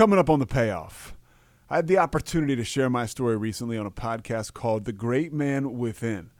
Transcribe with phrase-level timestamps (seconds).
[0.00, 1.14] Coming up on the payoff.
[1.68, 5.30] I had the opportunity to share my story recently on a podcast called The Great
[5.30, 6.30] Man Within.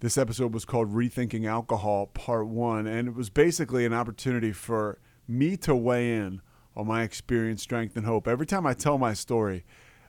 [0.00, 5.00] This episode was called Rethinking Alcohol Part 1, and it was basically an opportunity for
[5.28, 6.40] me to weigh in
[6.74, 8.26] on my experience, strength, and hope.
[8.26, 9.66] Every time I tell my story,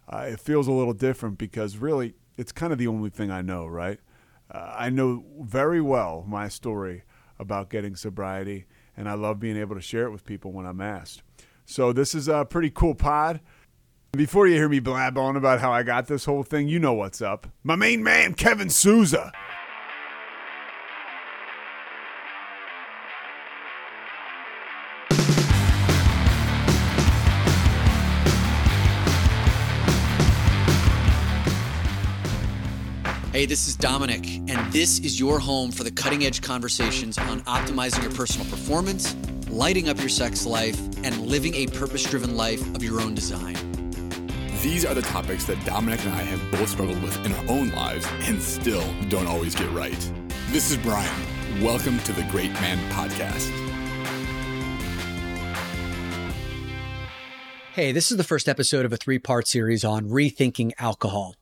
[0.08, 3.42] uh, it feels a little different because really it's kind of the only thing I
[3.42, 4.00] know, right?
[4.50, 7.04] Uh, I know very well my story
[7.40, 10.80] about getting sobriety, and I love being able to share it with people when I'm
[10.80, 11.24] asked.
[11.66, 13.42] So, this is a pretty cool pod.
[14.14, 16.94] Before you hear me blab on about how I got this whole thing, you know
[16.94, 17.48] what's up.
[17.64, 19.32] My main man, Kevin Sousa.
[33.36, 37.42] Hey, this is Dominick, and this is your home for the cutting edge conversations on
[37.42, 39.14] optimizing your personal performance,
[39.56, 43.56] lighting up your sex life, and living a purpose driven life of your own design.
[44.62, 47.70] These are the topics that Dominick and I have both struggled with in our own
[47.70, 50.12] lives and still don't always get right.
[50.50, 51.64] This is Bryan.
[51.64, 53.50] Welcome to the Great Man Podcast.
[57.72, 61.36] Hey, this is the first episode of a three part series on rethinking alcohol.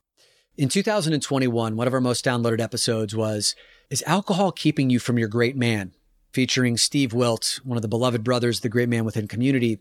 [0.56, 3.56] In 2021, one of our most downloaded episodes was
[3.89, 5.94] Is Alcohol Keeping You from Your Great Man?
[6.34, 9.80] Featuring Steve Wilt, one of the beloved brothers, the Great Man Within community.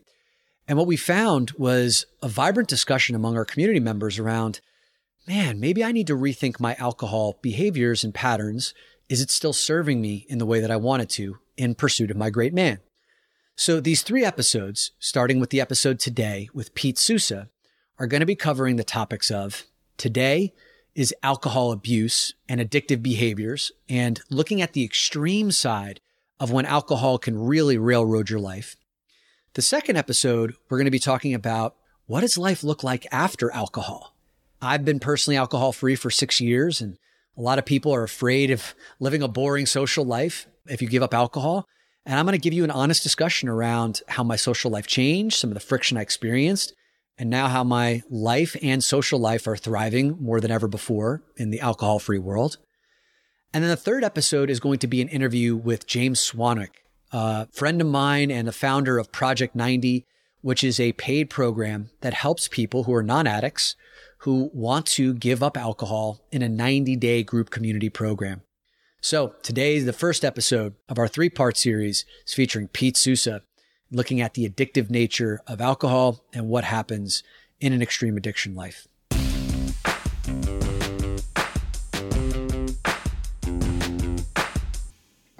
[0.67, 4.61] And what we found was a vibrant discussion among our community members around,
[5.27, 8.73] man, maybe I need to rethink my alcohol behaviors and patterns.
[9.09, 12.11] Is it still serving me in the way that I want it to in pursuit
[12.11, 12.79] of my great man?
[13.55, 17.49] So these three episodes, starting with the episode today with Pete Sousa,
[17.99, 19.63] are going to be covering the topics of
[19.97, 20.53] today
[20.95, 25.99] is alcohol abuse and addictive behaviors and looking at the extreme side
[26.43, 28.75] of when alcohol can really railroad your life.
[29.53, 33.49] The second episode, we're going to be talking about what does life look like after
[33.51, 34.13] alcohol?
[34.61, 36.97] I've been personally alcohol free for six years and
[37.37, 41.01] a lot of people are afraid of living a boring social life if you give
[41.01, 41.65] up alcohol.
[42.05, 45.37] And I'm going to give you an honest discussion around how my social life changed,
[45.37, 46.73] some of the friction I experienced,
[47.17, 51.51] and now how my life and social life are thriving more than ever before in
[51.51, 52.57] the alcohol free world.
[53.53, 56.81] And then the third episode is going to be an interview with James Swanwick,
[57.11, 60.07] a friend of mine and the founder of Project 90,
[60.41, 63.75] which is a paid program that helps people who are non addicts
[64.19, 68.41] who want to give up alcohol in a 90 day group community program.
[69.01, 73.43] So today, the first episode of our three part series is featuring Pete Sousa
[73.91, 77.21] looking at the addictive nature of alcohol and what happens
[77.59, 78.87] in an extreme addiction life.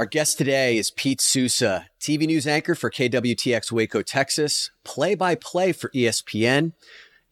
[0.03, 5.33] Our guest today is Pete Sousa, TV news anchor for KWTX Waco, Texas, play by
[5.35, 6.73] play for ESPN,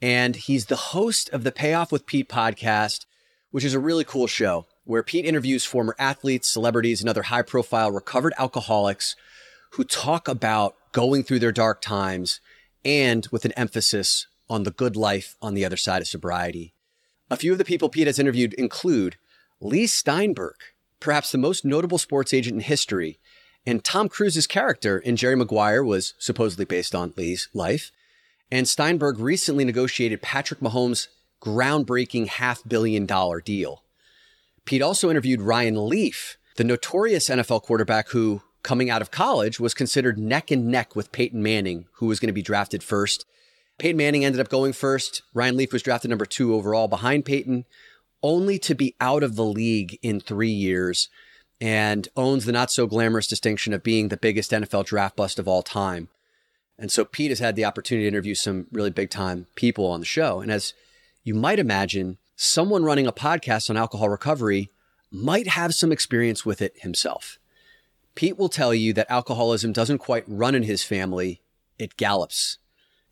[0.01, 3.05] and he's the host of the Payoff with Pete podcast,
[3.49, 7.41] which is a really cool show where Pete interviews former athletes, celebrities, and other high
[7.41, 9.17] profile recovered alcoholics
[9.71, 12.39] who talk about going through their dark times
[12.85, 16.73] and with an emphasis on the good life on the other side of sobriety.
[17.29, 19.17] A few of the people Pete has interviewed include
[19.59, 20.55] Leigh Steinberg,
[21.01, 23.19] perhaps the most notable sports agent in history,
[23.65, 27.91] and Tom Cruise's character in Jerry Maguire was supposedly based on Leigh's life.
[28.49, 31.07] And Steinberg recently negotiated Patrick Mahomes'
[31.41, 33.83] groundbreaking half billion dollar deal.
[34.65, 39.73] Pete also interviewed Ryan Leaf, the notorious NFL quarterback who coming out of college was
[39.73, 43.25] considered neck and neck with Peyton Manning, who was going to be drafted first.
[43.79, 45.23] Peyton Manning ended up going first.
[45.33, 47.65] Ryan Leaf was drafted number two overall behind Peyton,
[48.23, 51.09] only to be out of the league in three years
[51.59, 55.47] and owns the not so glamorous distinction of being the biggest NFL draft bust of
[55.47, 56.09] all time.
[56.77, 59.99] And so Pete has had the opportunity to interview some really big time people on
[59.99, 60.41] the show.
[60.41, 60.73] And as
[61.23, 64.69] you might imagine, someone running a podcast on alcohol recovery
[65.11, 67.37] might have some experience with it himself.
[68.15, 71.41] Pete will tell you that alcoholism doesn't quite run in his family,
[71.77, 72.57] it gallops.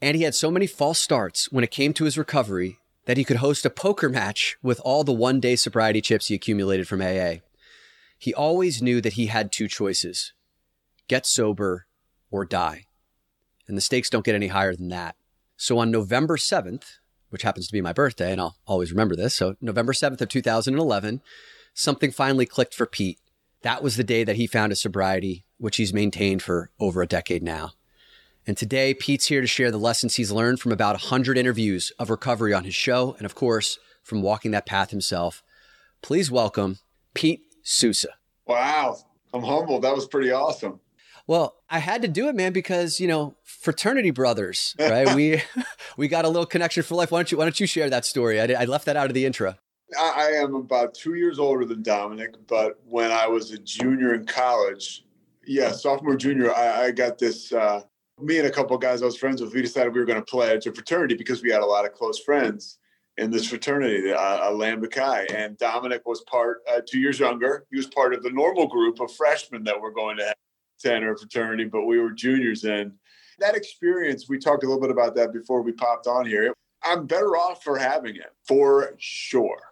[0.02, 3.24] And he had so many false starts when it came to his recovery that he
[3.24, 7.02] could host a poker match with all the one day sobriety chips he accumulated from
[7.02, 7.36] AA.
[8.18, 10.34] He always knew that he had two choices
[11.08, 11.88] get sober
[12.30, 12.86] or die.
[13.68, 15.16] And the stakes don't get any higher than that.
[15.58, 17.00] So on November 7th,
[17.30, 19.36] which happens to be my birthday, and I'll always remember this.
[19.36, 21.22] So November 7th of 2011,
[21.74, 23.20] something finally clicked for Pete.
[23.62, 27.08] That was the day that he found his sobriety, which he's maintained for over a
[27.08, 27.74] decade now.
[28.50, 32.10] And today, Pete's here to share the lessons he's learned from about 100 interviews of
[32.10, 35.44] recovery on his show, and of course, from walking that path himself.
[36.02, 36.80] Please welcome
[37.14, 38.10] Pete Sousa.
[38.48, 38.98] Wow.
[39.36, 39.84] I'm humbled.
[39.84, 40.80] That was pretty awesome.
[41.28, 45.14] Well, I had to do it, man, because you know fraternity brothers, right?
[45.16, 45.44] we
[45.98, 47.12] we got a little connection for life.
[47.12, 48.42] Why don't you Why don't you share that story?
[48.42, 49.54] I, I left that out of the intro.
[49.96, 54.16] I, I am about two years older than Dominick, but when I was a junior
[54.16, 55.06] in college,
[55.46, 57.54] yeah, sophomore, junior, I, I got this.
[57.54, 57.84] Uh,
[58.22, 60.20] me and a couple of guys I was friends with, we decided we were going
[60.20, 62.78] to pledge a fraternity because we had a lot of close friends
[63.18, 65.26] in this fraternity, uh, Lambda Chi.
[65.34, 67.66] And Dominick was part, uh, two years younger.
[67.70, 70.34] He was part of the normal group of freshmen that were going to
[70.86, 72.94] enter a fraternity, but we were juniors then.
[73.40, 76.54] That experience, we talked a little bit about that before we popped on here.
[76.84, 79.69] I'm better off for having it, for sure.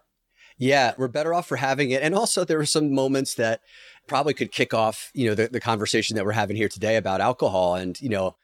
[0.58, 2.02] Yeah, we're better off for having it.
[2.02, 3.60] And also, there were some moments that
[4.08, 7.20] probably could kick off, you know, the, the conversation that we're having here today about
[7.20, 7.76] alcohol.
[7.76, 8.34] And, you know,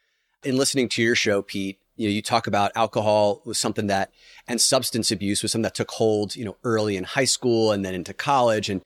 [0.43, 4.11] in listening to your show, Pete, you know, you talk about alcohol was something that,
[4.47, 7.83] and substance abuse was something that took hold, you know, early in high school and
[7.83, 8.69] then into college.
[8.69, 8.81] And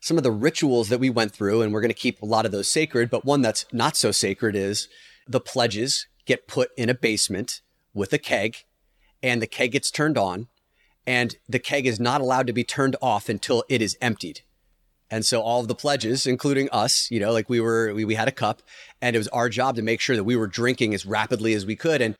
[0.00, 2.46] some of the rituals that we went through, and we're going to keep a lot
[2.46, 4.88] of those sacred, but one that's not so sacred is
[5.28, 7.60] the pledges get put in a basement
[7.94, 8.64] with a keg,
[9.22, 10.48] and the keg gets turned on,
[11.06, 14.42] and the keg is not allowed to be turned off until it is emptied.
[15.10, 18.14] And so all of the pledges, including us, you know, like we were, we, we
[18.14, 18.62] had a cup
[19.02, 21.66] and it was our job to make sure that we were drinking as rapidly as
[21.66, 22.00] we could.
[22.00, 22.16] And,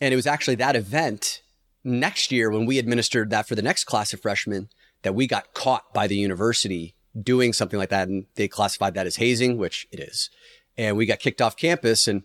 [0.00, 1.42] and it was actually that event
[1.82, 4.68] next year when we administered that for the next class of freshmen
[5.02, 8.06] that we got caught by the university doing something like that.
[8.06, 10.30] And they classified that as hazing, which it is.
[10.76, 12.22] And we got kicked off campus and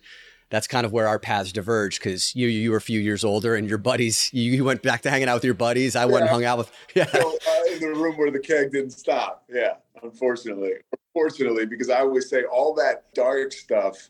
[0.54, 3.56] that's kind of where our paths diverged because you you were a few years older
[3.56, 5.96] and your buddies you, you went back to hanging out with your buddies.
[5.96, 6.06] I yeah.
[6.06, 7.08] went and hung out with yeah.
[7.08, 9.44] So, uh, in the room where the keg didn't stop.
[9.50, 9.74] Yeah,
[10.04, 10.74] unfortunately,
[11.10, 14.10] unfortunately, because I always say all that dark stuff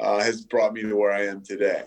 [0.00, 1.84] uh, has brought me to where I am today.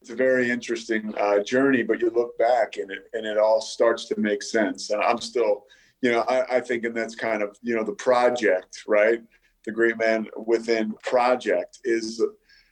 [0.00, 3.60] It's a very interesting uh, journey, but you look back and it and it all
[3.60, 4.90] starts to make sense.
[4.90, 5.64] And I'm still
[6.04, 9.22] you know, I, I think, and that's kind of, you know, the project, right?
[9.64, 12.22] The great man within project is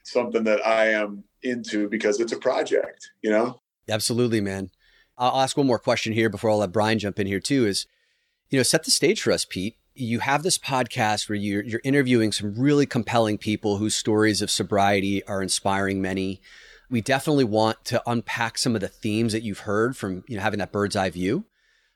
[0.03, 3.59] something that I am into because it's a project, you know?
[3.89, 4.69] Absolutely, man.
[5.17, 7.85] I'll ask one more question here before I'll let Bryan jump in here too is,
[8.49, 9.77] you know, set the stage for us, Pete.
[9.95, 14.49] You have this podcast where you're, you're interviewing some really compelling people whose stories of
[14.49, 16.41] sobriety are inspiring many.
[16.89, 20.41] We definitely want to unpack some of the themes that you've heard from, you know,
[20.41, 21.45] having that bird's eye view.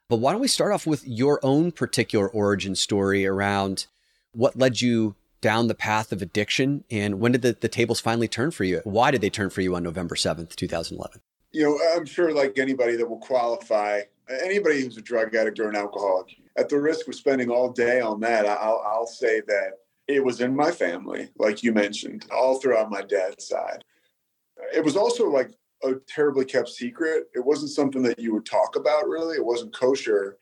[0.09, 3.87] But why don't we start off with your own particular origin story around
[4.31, 8.27] what led you down the path of addiction and when did the, the tables finally
[8.27, 8.81] turn for you?
[8.83, 11.21] Why did they turn for you on November 7th, 2011?
[11.51, 14.01] You know, I'm sure like anybody that will qualify,
[14.43, 18.01] anybody who's a drug addict or an alcoholic, at the risk of spending all day
[18.01, 19.73] on that, I'll, I'll say that
[20.07, 23.83] it was in my family, like you mentioned, all throughout my dad's side.
[24.73, 25.51] It was also like
[25.83, 27.25] a terribly kept secret.
[27.35, 29.35] It wasn't something that you would talk about really.
[29.35, 30.37] It wasn't kosher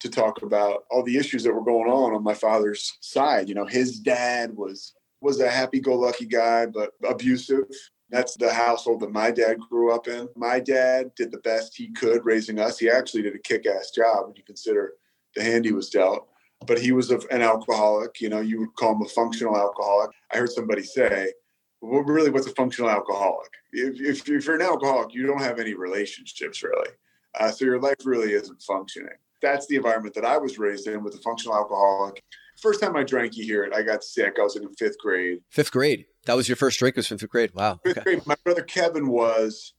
[0.00, 3.48] to talk about all the issues that were going on on my father's side.
[3.48, 7.64] You know, his dad was was a happy-go-lucky guy, but abusive.
[8.08, 10.28] That's the household that my dad grew up in.
[10.36, 12.78] My dad did the best he could raising us.
[12.78, 14.92] He actually did a kick-ass job when you consider
[15.34, 16.28] the hand he was dealt.
[16.66, 18.20] But he was an alcoholic.
[18.20, 20.10] You know, you would call him a functional alcoholic.
[20.32, 21.32] I heard somebody say
[21.80, 23.50] well, really, what's a functional alcoholic?
[23.72, 26.90] If, if, if, you're an alcoholic, you don't have any relationships really.
[27.38, 29.16] Uh, so your life really isn't functioning.
[29.40, 32.22] That's the environment that I was raised in with a functional alcoholic.
[32.60, 33.72] First time I drank, you hear it.
[33.72, 34.36] I got sick.
[34.38, 35.38] I was in fifth grade.
[35.50, 36.06] Fifth grade.
[36.26, 36.96] That was your first drink.
[36.96, 37.52] Was fifth grade.
[37.54, 37.78] Wow.
[37.84, 38.04] Fifth okay.
[38.04, 38.26] grade.
[38.26, 39.74] My brother Kevin was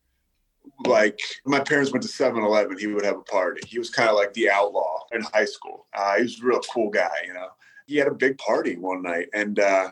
[0.86, 2.78] like my parents went to 7-Eleven.
[2.78, 3.62] He would have a party.
[3.68, 5.88] He was kind of like the outlaw in high school.
[5.94, 7.10] Uh, he was a real cool guy.
[7.26, 7.48] You know.
[7.88, 9.92] He had a big party one night, and uh,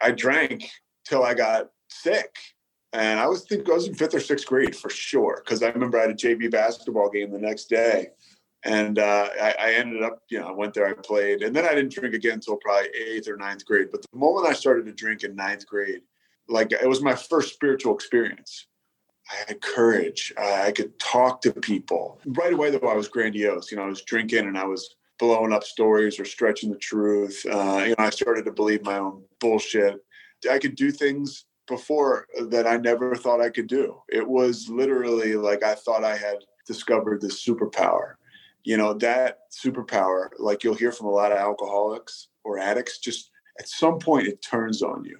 [0.00, 0.70] I drank
[1.04, 2.36] till I got sick.
[2.92, 5.68] And I was think I was in fifth or sixth grade for sure because I
[5.68, 8.08] remember I had a JV basketball game the next day,
[8.64, 11.64] and uh, I, I, ended up, you know, I went there, I played, and then
[11.64, 13.88] I didn't drink again until probably eighth or ninth grade.
[13.90, 16.02] But the moment I started to drink in ninth grade,
[16.48, 18.66] like it was my first spiritual experience.
[19.30, 20.32] I had courage.
[20.36, 22.70] I could talk to people right away.
[22.70, 26.18] Though I was grandiose, you know, I was drinking and I was blowing up stories
[26.18, 27.46] or stretching the truth.
[27.46, 30.02] Uh, you know, I started to believe my own bullshit
[30.48, 34.00] I could do things before that I never thought I could do.
[34.08, 38.14] It was literally like I thought I had discovered this superpower.
[38.64, 43.30] You know, that superpower, like you'll hear from a lot of alcoholics or addicts, just
[43.58, 45.18] at some point it turns on you.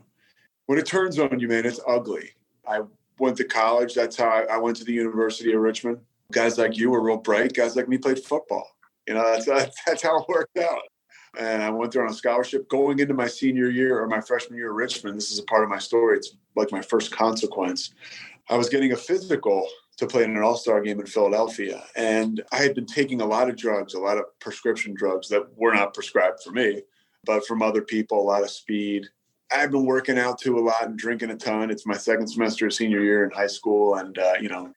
[0.66, 2.30] When it turns on you, man, it's ugly.
[2.66, 2.82] I
[3.18, 3.94] went to college.
[3.94, 5.98] That's how I, I went to the University of Richmond.
[6.32, 7.54] Guys like you were real bright.
[7.54, 8.68] Guys like me played football.
[9.08, 9.46] You know, that's,
[9.86, 10.82] that's how it worked out.
[11.38, 14.58] And I went there on a scholarship going into my senior year or my freshman
[14.58, 15.16] year at Richmond.
[15.16, 16.16] This is a part of my story.
[16.16, 17.94] It's like my first consequence.
[18.48, 19.68] I was getting a physical
[20.00, 21.84] to play in an all star game in Philadelphia.
[21.94, 25.46] And I had been taking a lot of drugs, a lot of prescription drugs that
[25.56, 26.82] were not prescribed for me,
[27.24, 29.06] but from other people, a lot of speed.
[29.54, 31.70] I've been working out too a lot and drinking a ton.
[31.70, 33.96] It's my second semester of senior year in high school.
[33.96, 34.72] And, uh, you know,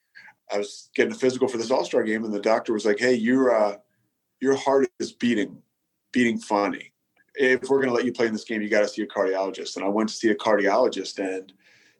[0.52, 2.98] I was getting a physical for this all star game, and the doctor was like,
[2.98, 3.76] Hey, your, uh,
[4.40, 5.56] your heart is beating,
[6.12, 6.92] beating funny.
[7.34, 9.06] If we're going to let you play in this game, you got to see a
[9.06, 9.76] cardiologist.
[9.76, 11.50] And I went to see a cardiologist, and,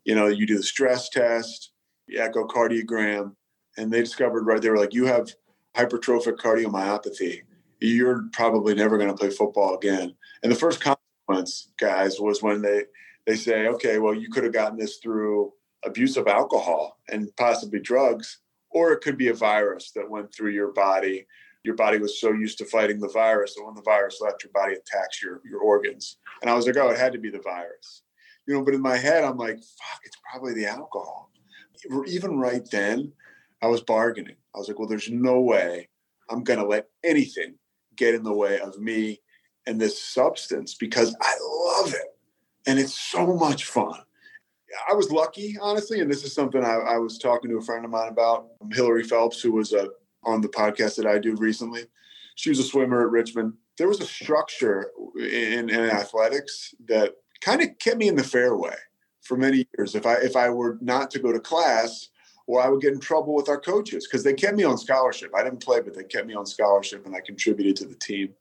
[0.04, 1.70] you know, you do the stress test,
[2.12, 3.34] echocardiogram,
[3.76, 5.32] and they discovered right they were like, you have
[5.76, 7.42] hypertrophic cardiomyopathy.
[7.80, 10.14] You're probably never going to play football again.
[10.42, 12.84] And the first consequence, guys, was when they
[13.26, 15.52] they say, okay, well, you could have gotten this through
[15.84, 20.50] abuse of alcohol and possibly drugs, or it could be a virus that went through
[20.50, 21.26] your body.
[21.62, 24.52] Your body was so used to fighting the virus that when the virus left, your
[24.52, 26.18] body attacks your your organs.
[26.42, 28.02] And I was like, oh, it had to be the virus,
[28.46, 28.62] you know.
[28.62, 31.30] But in my head, I'm like, fuck, it's probably the alcohol
[32.06, 33.12] even right then,
[33.62, 34.36] I was bargaining.
[34.54, 35.88] I was like, well, there's no way
[36.30, 37.54] I'm going to let anything
[37.96, 39.20] get in the way of me
[39.66, 42.16] and this substance because I love it.
[42.66, 44.00] And it's so much fun.
[44.90, 47.84] I was lucky, honestly, and this is something I, I was talking to a friend
[47.84, 49.86] of mine about, Hillary Phelps, who was uh,
[50.24, 51.84] on the podcast that I do recently.
[52.34, 53.54] She was a swimmer at Richmond.
[53.78, 58.74] There was a structure in, in athletics that kind of kept me in the fairway
[59.24, 59.94] for many years.
[59.94, 62.08] If I if I were not to go to class,
[62.46, 65.32] or I would get in trouble with our coaches because they kept me on scholarship.
[65.34, 68.34] I didn't play, but they kept me on scholarship, and I contributed to the team.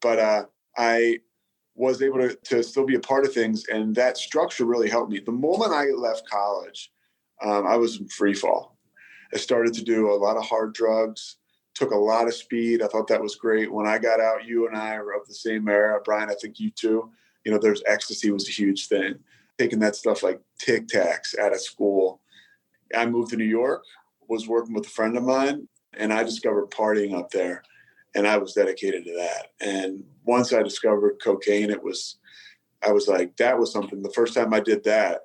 [0.00, 0.44] But uh,
[0.78, 1.20] I
[1.74, 5.10] was able to, to still be a part of things, and that structure really helped
[5.10, 5.20] me.
[5.20, 6.92] The moment I left college,
[7.42, 8.78] um, I was in free fall.
[9.34, 11.36] I started to do a lot of hard drugs,
[11.74, 12.82] took a lot of speed.
[12.82, 13.72] I thought that was great.
[13.72, 16.00] When I got out, you and I were of the same era.
[16.04, 17.10] Bryan, I think you too.
[17.44, 19.18] You know, there's ecstasy was a huge thing
[19.60, 22.20] taking that stuff like Tic Tacs out of school.
[22.96, 23.84] I moved to New York,
[24.26, 27.62] was working with a friend of mine, and I discovered partying up there.
[28.14, 29.48] And I was dedicated to that.
[29.60, 32.16] And once I discovered cocaine, it was,
[32.82, 34.02] I was like, that was something.
[34.02, 35.20] The first time I did that,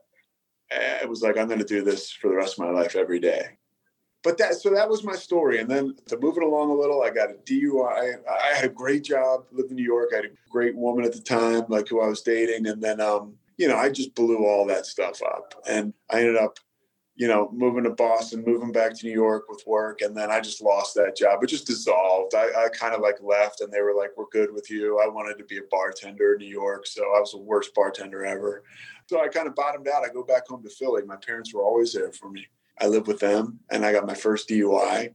[0.69, 2.95] eh, it was like, I'm going to do this for the rest of my life
[2.95, 3.57] every day.
[4.21, 5.59] But that, so that was my story.
[5.59, 8.15] And then to move it along a little, I got a DUI.
[8.29, 10.09] I had a great job, lived in New York.
[10.13, 12.67] I had a great woman at the time, like who I was dating.
[12.67, 15.53] And then, um, you know, I just blew all that stuff up.
[15.67, 16.59] And I ended up,
[17.15, 20.01] you know, moving to Boston, moving back to New York with work.
[20.01, 21.41] And then I just lost that job.
[21.41, 22.35] It just dissolved.
[22.35, 24.99] I, I kind of like left and they were like, we're good with you.
[24.99, 26.85] I wanted to be a bartender in New York.
[26.85, 28.63] So I was the worst bartender ever.
[29.07, 30.03] So I kind of bottomed out.
[30.03, 31.03] I go back home to Philly.
[31.05, 32.45] My parents were always there for me.
[32.81, 35.13] I live with them and I got my first DUI,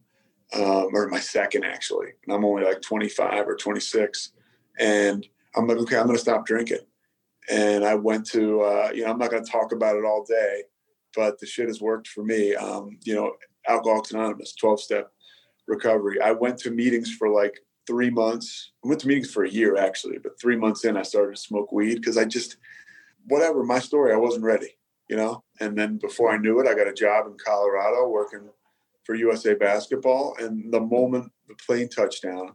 [0.54, 2.08] um, or my second actually.
[2.24, 4.32] And I'm only like 25 or 26.
[4.78, 6.78] And I'm like, okay, I'm going to stop drinking
[7.48, 10.24] and I went to uh, you know I'm not going to talk about it all
[10.24, 10.62] day,
[11.14, 12.54] but the shit has worked for me.
[12.54, 13.32] Um, you know,
[13.68, 15.12] Alcoholics Anonymous, 12 step
[15.66, 16.20] recovery.
[16.20, 18.72] I went to meetings for like three months.
[18.84, 21.40] I went to meetings for a year actually, but three months in, I started to
[21.40, 22.56] smoke weed because I just
[23.26, 24.78] whatever my story, I wasn't ready,
[25.08, 25.44] you know.
[25.60, 28.48] And then before I knew it, I got a job in Colorado working
[29.04, 32.52] for USA Basketball, and the moment the plane touched down,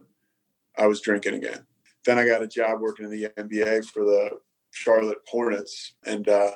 [0.78, 1.66] I was drinking again.
[2.04, 4.30] Then I got a job working in the NBA for the
[4.76, 6.52] Charlotte Hornets, and uh,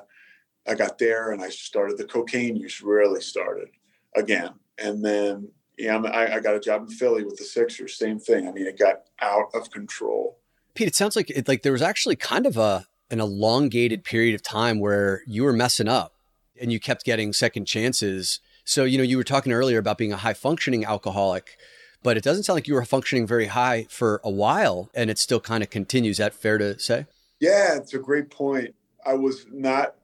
[0.68, 3.68] I got there and I started the cocaine use really started
[4.14, 5.48] again, and then
[5.78, 7.96] yeah, I, I got a job in Philly with the Sixers.
[7.96, 8.46] Same thing.
[8.46, 10.38] I mean, it got out of control.
[10.74, 14.34] Pete, it sounds like it, like there was actually kind of a an elongated period
[14.34, 16.12] of time where you were messing up
[16.60, 18.38] and you kept getting second chances.
[18.64, 21.56] So, you know, you were talking earlier about being a high functioning alcoholic,
[22.02, 25.18] but it doesn't sound like you were functioning very high for a while and it
[25.18, 26.14] still kind of continues.
[26.14, 27.06] Is that fair to say?
[27.40, 28.74] Yeah, it's a great point.
[29.04, 29.96] I was not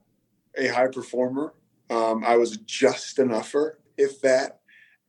[0.57, 1.53] a high performer.
[1.89, 4.59] Um, I was just an enougher, if that.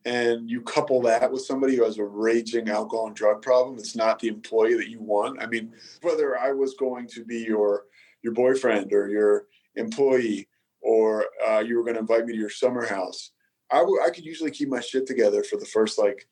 [0.04, 3.96] And you couple that with somebody who has a raging alcohol and drug problem, it's
[3.96, 5.42] not the employee that you want.
[5.42, 7.84] I mean, whether I was going to be your
[8.22, 10.48] your boyfriend or your employee,
[10.80, 13.32] or uh, you were going to invite me to your summer house,
[13.70, 16.26] I, w- I could usually keep my shit together for the first like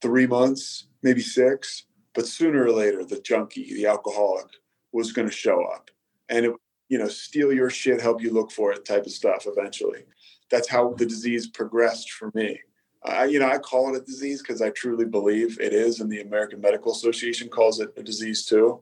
[0.00, 1.84] three months, maybe six.
[2.14, 4.46] But sooner or later, the junkie, the alcoholic,
[4.92, 5.90] was going to show up
[6.28, 6.52] and it
[6.88, 10.04] you know steal your shit help you look for it type of stuff eventually
[10.50, 12.58] that's how the disease progressed for me
[13.02, 16.10] I, you know i call it a disease because i truly believe it is and
[16.10, 18.80] the american medical association calls it a disease too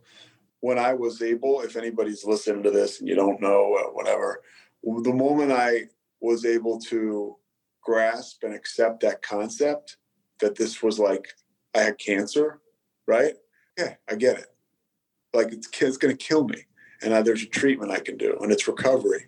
[0.60, 4.42] when i was able if anybody's listening to this and you don't know uh, whatever
[4.82, 5.82] the moment i
[6.20, 7.36] was able to
[7.82, 9.98] grasp and accept that concept
[10.40, 11.28] that this was like
[11.74, 12.60] I had cancer,
[13.06, 13.34] right?
[13.76, 14.46] Yeah, I get it.
[15.32, 16.64] Like it's, it's going to kill me,
[17.02, 19.26] and uh, there's a treatment I can do, and it's recovery,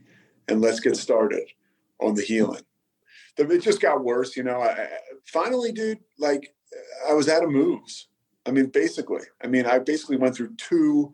[0.48, 1.48] and let's get started
[2.00, 2.62] on the healing.
[3.36, 4.60] It just got worse, you know.
[4.60, 4.88] I,
[5.24, 6.54] finally, dude, like
[7.08, 8.08] I was out of moves.
[8.46, 11.12] I mean, basically, I mean, I basically went through two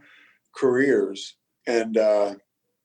[0.53, 2.35] careers, and uh,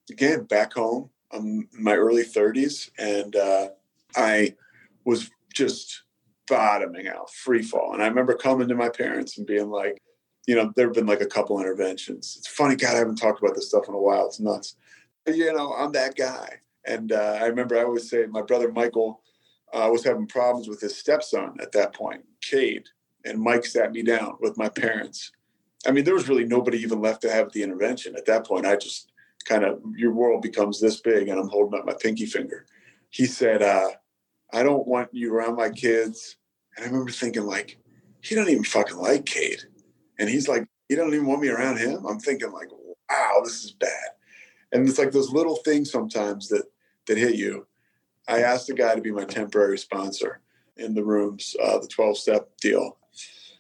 [0.10, 3.70] again, back home, I'm in my early 30s, and uh,
[4.16, 4.56] I
[5.06, 6.04] was just
[6.48, 7.94] bottoming out, free fall.
[7.94, 10.02] And I remember coming to my parents and being like,
[10.48, 12.36] you know, there have been like a couple interventions.
[12.38, 14.26] It's funny, God, I haven't talked about this stuff in a while.
[14.28, 14.76] It's nuts.
[15.28, 16.62] You know, I'm that guy.
[16.86, 19.22] And uh, I remember I always say my brother Michael
[19.72, 22.86] uh, was having problems with his stepson at that point, Cade.
[23.24, 25.32] And Mike sat me down with my parents.
[25.86, 28.16] I mean, there was really nobody even left to have the intervention.
[28.16, 29.12] At that point, I just
[29.46, 32.66] kind of, your world becomes this big and I'm holding up my pinky finger.
[33.10, 33.92] He said, uh,
[34.54, 36.38] I don't want you around my kids.
[36.76, 37.78] And I remember thinking, like,
[38.22, 39.64] he doesn't even fucking like Cade.
[40.22, 42.06] And he's like, he doesn't even want me around him.
[42.06, 44.10] I'm thinking, like, wow, this is bad.
[44.72, 46.64] And it's like those little things sometimes that
[47.08, 47.66] that hit you.
[48.28, 50.42] I asked the guy to be my temporary sponsor
[50.78, 52.98] in the rooms, uh, the 12 step deal.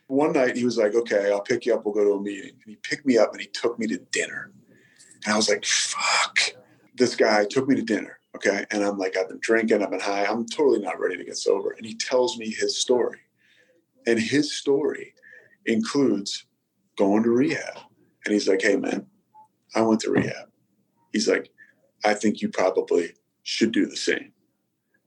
[0.06, 1.84] One night he was like, okay, I'll pick you up.
[1.84, 2.51] We'll go to a meeting.
[2.51, 4.51] And he picked me up and he took me to dinner.
[5.25, 6.38] And I was like, fuck.
[6.96, 8.20] This guy took me to dinner.
[8.36, 8.65] Okay.
[8.70, 10.25] And I'm like, I've been drinking, I've been high.
[10.25, 11.72] I'm totally not ready to get sober.
[11.72, 13.20] And he tells me his story.
[14.06, 15.15] And his story
[15.65, 16.46] includes
[16.98, 17.77] going to rehab.
[18.25, 19.07] And he's like, hey, man,
[19.75, 20.50] I went to rehab.
[21.12, 21.50] He's like,
[22.03, 24.31] I think you probably should do the same.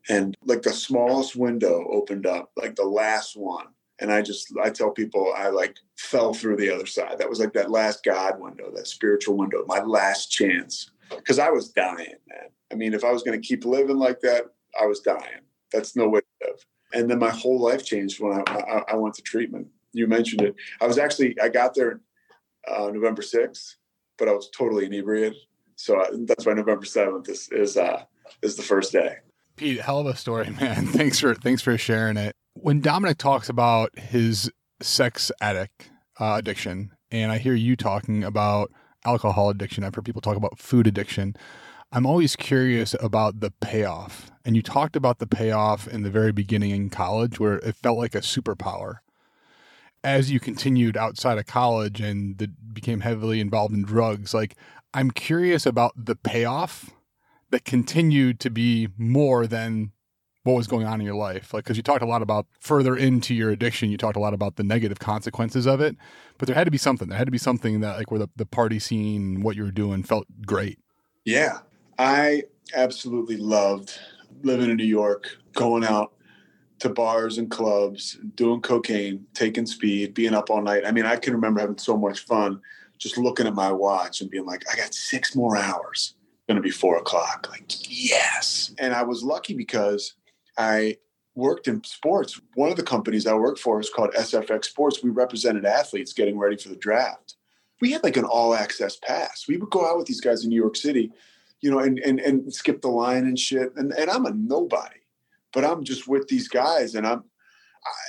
[0.09, 3.67] And like the smallest window opened up, like the last one.
[4.01, 7.19] And I just, I tell people I like fell through the other side.
[7.19, 10.91] That was like that last God window, that spiritual window, my last chance.
[11.27, 12.49] Cause I was dying, man.
[12.73, 14.47] I mean, if I was going to keep living like that,
[14.81, 15.43] I was dying.
[15.73, 16.67] That's no way to live.
[16.93, 19.69] And then my whole life changed when I, I, I went to treatment.
[19.95, 20.55] You mentioned it.
[20.81, 22.01] I was actually, I got there
[22.69, 23.77] uh, November 6th,
[24.19, 25.37] but I was totally inebriated.
[25.77, 28.03] So I, that's why November 7th is, is, uh,
[28.43, 29.17] is the first day.
[29.57, 30.87] Pete, hell of a story, man.
[30.87, 32.35] Thanks for, thanks for sharing it.
[32.55, 35.91] When Dominick talks about his sex addict
[36.21, 38.73] uh, addiction, and I hear you talking about
[39.05, 41.37] alcohol addiction, I've heard people talk about food addiction.
[41.93, 44.33] I'm always curious about the payoff.
[44.45, 47.99] And you talked about the payoff in the very beginning in college where it felt
[47.99, 48.97] like a superpower.
[50.05, 54.55] As you continued outside of college and the, became heavily involved in drugs, like
[54.93, 56.91] I'm curious about the payoff
[57.51, 59.93] that continued to be more than
[60.45, 61.55] what was going on in your life.
[61.55, 64.35] Like, because you talked a lot about further into your addiction, you talked a lot
[64.35, 65.97] about the negative consequences of it,
[66.37, 67.09] but there had to be something.
[67.09, 69.71] There had to be something that, like, where the, the party scene, what you were
[69.71, 70.79] doing felt great.
[71.25, 71.61] Yeah.
[71.99, 72.43] I
[72.75, 73.99] absolutely loved
[74.43, 76.13] living in New York, going out
[76.81, 80.87] to bars and clubs, doing cocaine, taking speed, being up all night.
[80.87, 82.61] I mean, I can remember having so much fun
[82.99, 86.15] just looking at my watch and being like, I got six more hours.
[86.49, 87.49] It's to be four o'clock.
[87.51, 88.75] Like, yes.
[88.79, 90.15] And I was lucky because
[90.59, 90.99] I
[91.35, 92.41] worked in sports.
[92.55, 95.03] One of the companies I worked for is called SFX Sports.
[95.03, 97.37] We represented athletes getting ready for the draft.
[97.81, 99.47] We had like an all access pass.
[99.49, 101.13] We would go out with these guys in New York City
[101.65, 103.75] you know, and, and, and skip the line and shit.
[103.77, 105.01] And, and I'm a nobody,
[105.55, 106.97] but I'm just with these guys.
[106.97, 107.25] And I'm,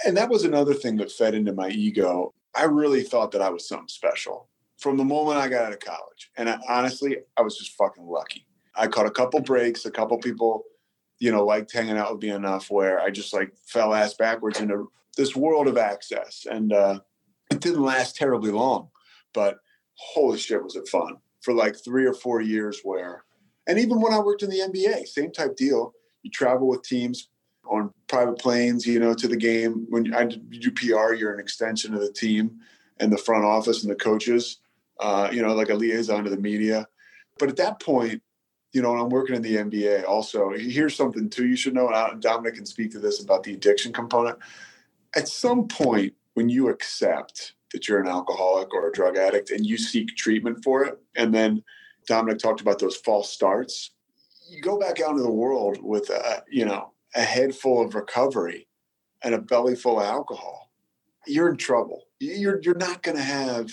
[0.06, 2.34] and that was another thing that fed into my ego.
[2.56, 5.80] I really thought that I was something special from the moment I got out of
[5.80, 6.32] college.
[6.38, 8.46] And I, honestly, I was just fucking lucky.
[8.76, 10.64] I caught a couple breaks, a couple people,
[11.20, 14.60] you know, liked hanging out with me enough where I just like fell ass backwards
[14.60, 16.46] into this world of access.
[16.50, 17.00] And uh,
[17.52, 18.90] it didn't last terribly long,
[19.34, 19.58] but
[19.94, 23.24] holy shit, was it fun for like three or four years where
[23.68, 25.94] and even when I worked in the NBA, same type deal.
[26.22, 27.30] You travel with teams
[27.68, 29.86] on private planes, you know, to the game.
[29.90, 32.60] When I do PR, you're an extension of the team
[33.00, 34.60] and the front office and the coaches,
[35.00, 36.88] uh, you know, like a liaison to the media.
[37.38, 38.22] But at that point,
[38.72, 41.90] you know, I'm working in the NBA, also, here's something too you should know.
[41.90, 44.38] And Dominick can speak to this about the addiction component.
[45.16, 49.66] At some point, when you accept that you're an alcoholic or a drug addict and
[49.66, 51.64] you seek treatment for it, and then
[52.06, 53.92] Dominick talked about those false starts.
[54.50, 57.96] You go back out into the world with a, you know, a head full of
[57.96, 58.68] recovery
[59.24, 60.70] and a belly full of alcohol.
[61.26, 62.04] You're in trouble.
[62.20, 63.70] You're you're not going to have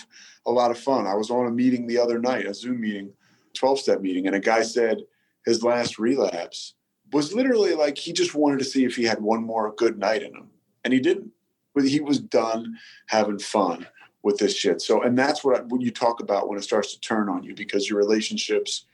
[0.47, 1.07] a lot of fun.
[1.07, 3.13] I was on a meeting the other night, a Zoom meeting,
[3.55, 5.03] 12 step meeting, and a guy said
[5.45, 6.75] his last relapse
[7.13, 10.23] was literally like he just wanted to see if he had one more good night
[10.23, 10.51] in him.
[10.85, 11.31] And he didn't.
[11.75, 12.77] But he was done
[13.07, 13.87] having fun
[14.23, 14.81] with this shit.
[14.81, 17.43] So, and that's what, I, what you talk about when it starts to turn on
[17.43, 18.87] you because your relationships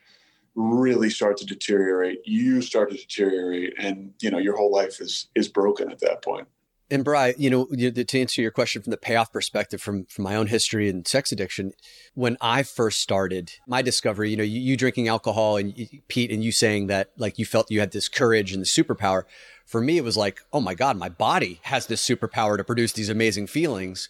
[0.55, 2.19] really start to deteriorate.
[2.25, 6.21] You start to deteriorate, and you know your whole life is is broken at that
[6.23, 6.47] point.
[6.91, 10.35] And Bry, you know, to answer your question from the payoff perspective, from from my
[10.35, 11.73] own history and sex addiction,
[12.15, 16.31] when I first started my discovery, you know, you, you drinking alcohol and you, Pete,
[16.31, 19.23] and you saying that like you felt you had this courage and the superpower.
[19.65, 22.93] For me, it was like, oh my god, my body has this superpower to produce
[22.93, 24.09] these amazing feelings.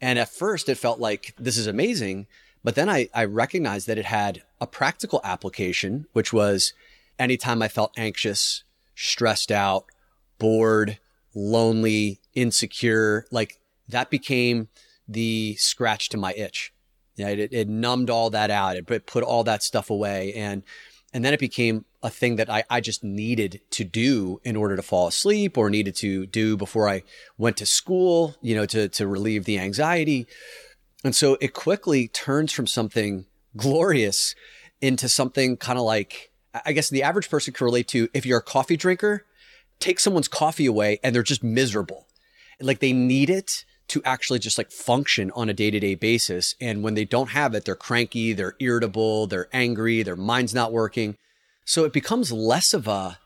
[0.00, 2.26] And at first, it felt like this is amazing,
[2.62, 6.72] but then I I recognized that it had a practical application, which was
[7.18, 9.86] anytime I felt anxious, stressed out,
[10.38, 10.98] bored
[11.34, 14.68] lonely, insecure, like that became
[15.08, 16.72] the scratch to my itch.
[17.16, 18.76] Yeah, it, it numbed all that out.
[18.76, 20.32] It put all that stuff away.
[20.34, 20.62] And,
[21.12, 24.76] and then it became a thing that I, I just needed to do in order
[24.76, 27.02] to fall asleep or needed to do before I
[27.36, 30.26] went to school, you know, to, to relieve the anxiety.
[31.04, 34.34] And so it quickly turns from something glorious
[34.80, 36.30] into something kind of like,
[36.64, 39.24] I guess the average person can relate to if you're a coffee drinker,
[39.78, 42.06] take someone's coffee away and they're just miserable.
[42.60, 46.54] Like they need it to actually just like function on a day to day basis.
[46.60, 50.72] And when they don't have it, they're cranky, they're irritable, they're angry, their mind's not
[50.72, 51.16] working.
[51.64, 53.18] So it becomes less of a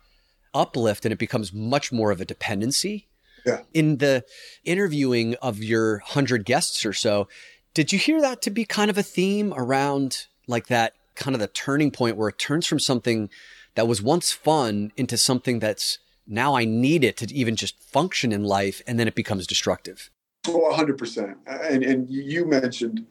[0.54, 3.08] uplift and it becomes much more of a dependency.
[3.44, 3.60] Yeah.
[3.74, 4.24] In the
[4.64, 7.28] interviewing of your hundred guests or so,
[7.74, 11.40] did you hear that to be kind of a theme around like that kind of
[11.40, 13.28] the turning point where it turns from something
[13.74, 18.32] that was once fun into something that's now I need it to even just function
[18.32, 20.10] in life, and then it becomes destructive.
[20.46, 23.06] 100% And and you mentioned,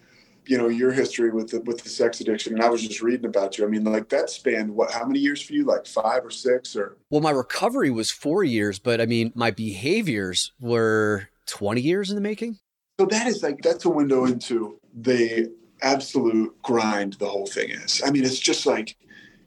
[0.45, 3.26] you know, your history with the with the sex addiction, and I was just reading
[3.26, 3.65] about you.
[3.65, 4.91] I mean, like that spanned what?
[4.91, 5.63] How many years for you?
[5.65, 6.97] Like five or six, or?
[7.10, 12.15] Well, my recovery was four years, but I mean, my behaviors were twenty years in
[12.15, 12.60] the making.
[12.99, 15.51] So that is like that's a window into the
[15.82, 18.01] absolute grind the whole thing is.
[18.06, 18.95] I mean, it's just like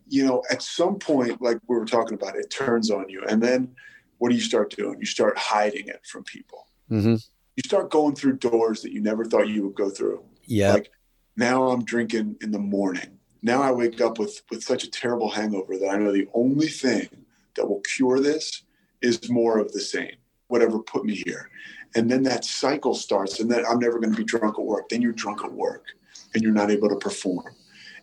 [0.08, 3.24] you know, at some point, like we were talking about, it turns on you.
[3.28, 3.74] And then
[4.18, 4.98] what do you start doing?
[4.98, 6.68] You start hiding it from people.
[6.90, 7.16] Mm-hmm.
[7.56, 10.22] You start going through doors that you never thought you would go through.
[10.44, 10.74] Yeah.
[10.74, 10.90] Like
[11.36, 13.18] now I'm drinking in the morning.
[13.42, 16.68] Now I wake up with, with such a terrible hangover that I know the only
[16.68, 17.08] thing
[17.54, 18.62] that will cure this
[19.02, 20.16] is more of the same,
[20.48, 21.50] whatever put me here.
[21.96, 24.90] And then that cycle starts, and then I'm never going to be drunk at work.
[24.90, 25.86] Then you're drunk at work
[26.34, 27.46] and you're not able to perform.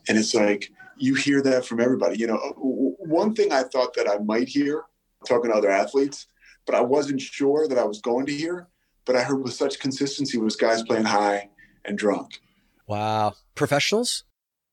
[0.09, 2.17] And it's like, you hear that from everybody.
[2.17, 4.83] You know, uh, one thing I thought that I might hear
[5.27, 6.25] talking to other athletes,
[6.65, 8.67] but I wasn't sure that I was going to hear,
[9.05, 11.49] but I heard with such consistency was guys playing high
[11.85, 12.41] and drunk.
[12.87, 13.35] Wow.
[13.53, 14.23] Professionals?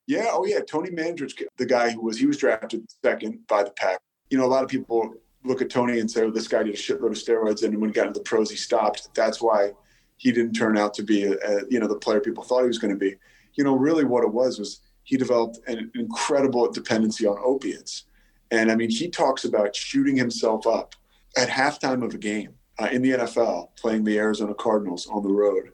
[0.06, 0.28] Yeah.
[0.30, 0.60] Oh, yeah.
[0.60, 4.00] Tony Mandarich, the guy who was, he was drafted second by the pack.
[4.30, 6.74] You know, a lot of people look at Tony and say, oh, this guy did
[6.74, 7.62] a shitload of steroids.
[7.62, 9.08] And when he got into the pros, he stopped.
[9.14, 9.72] That's why
[10.16, 12.66] he didn't turn out to be, a, a, you know, the player people thought he
[12.68, 13.14] was going to be.
[13.54, 18.04] You know, really what it was was he developed an incredible dependency on opiates.
[18.50, 20.94] And I mean, he talks about shooting himself up
[21.36, 25.32] at halftime of a game uh, in the NFL, playing the Arizona Cardinals on the
[25.32, 25.70] road.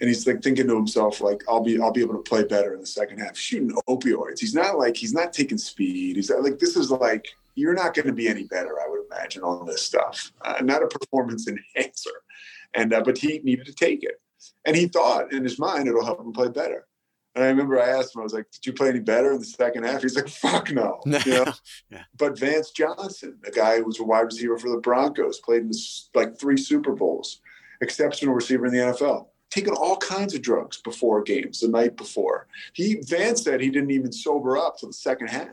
[0.00, 2.74] And he's like thinking to himself, like, I'll be, I'll be able to play better
[2.74, 4.40] in the second half, shooting opioids.
[4.40, 6.16] He's not like, he's not taking speed.
[6.16, 9.42] He's like, this is like, you're not going to be any better, I would imagine,
[9.42, 10.32] on this stuff.
[10.42, 12.10] Uh, not a performance enhancer.
[12.74, 14.20] And, uh, but he needed to take it.
[14.64, 16.86] And he thought in his mind, it'll help him play better.
[17.34, 19.40] And I remember I asked him, I was like, "Did you play any better in
[19.40, 21.52] the second half?" He's like, "Fuck no." You know?
[21.90, 22.04] yeah.
[22.16, 25.72] But Vance Johnson, the guy who was a wide receiver for the Broncos, played in
[26.14, 27.40] like three Super Bowls,
[27.80, 32.46] exceptional receiver in the NFL, taking all kinds of drugs before games the night before.
[32.72, 35.48] He Vance said he didn't even sober up till the second half.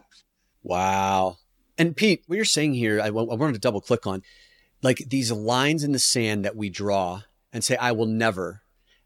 [0.62, 1.38] Wow.
[1.82, 4.24] And Pete, what you're saying here, I, I wanted to double click on,
[4.82, 8.62] like these lines in the sand that we draw and say, "I will never."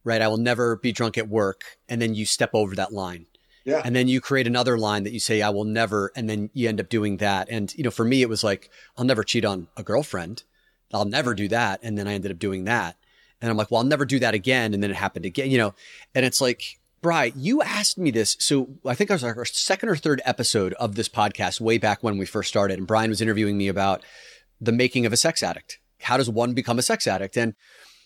[0.06, 0.22] right?
[0.22, 1.64] I will never be drunk at work.
[1.90, 3.26] And then you step over that line.
[3.66, 3.82] Yeah.
[3.84, 6.12] And then you create another line that you say, I will never.
[6.16, 7.50] And then you end up doing that.
[7.50, 10.44] And, you know, for me, it was like, I'll never cheat on a girlfriend.
[10.94, 11.80] I'll never do that.
[11.82, 12.96] And then I ended up doing that.
[13.42, 14.74] And I'm like, well, I'll never do that again.
[14.74, 15.74] And then it happened again, you know,
[16.14, 18.36] and it's like, Bry, you asked me this.
[18.40, 22.02] So I think it was our second or third episode of this podcast way back
[22.02, 22.80] when we first started.
[22.80, 24.04] And Bryan was interviewing me about
[24.60, 25.78] the making of a sex addict.
[26.02, 27.38] How does one become a sex addict?
[27.38, 27.54] And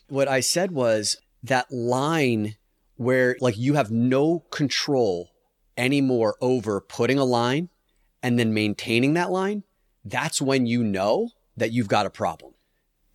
[0.10, 2.58] what I said was, that line
[2.98, 5.30] where like you have no control
[5.78, 7.70] anymore over putting a line
[8.22, 9.64] and then maintaining that line,
[10.04, 12.52] that's when you know that you've got a problem.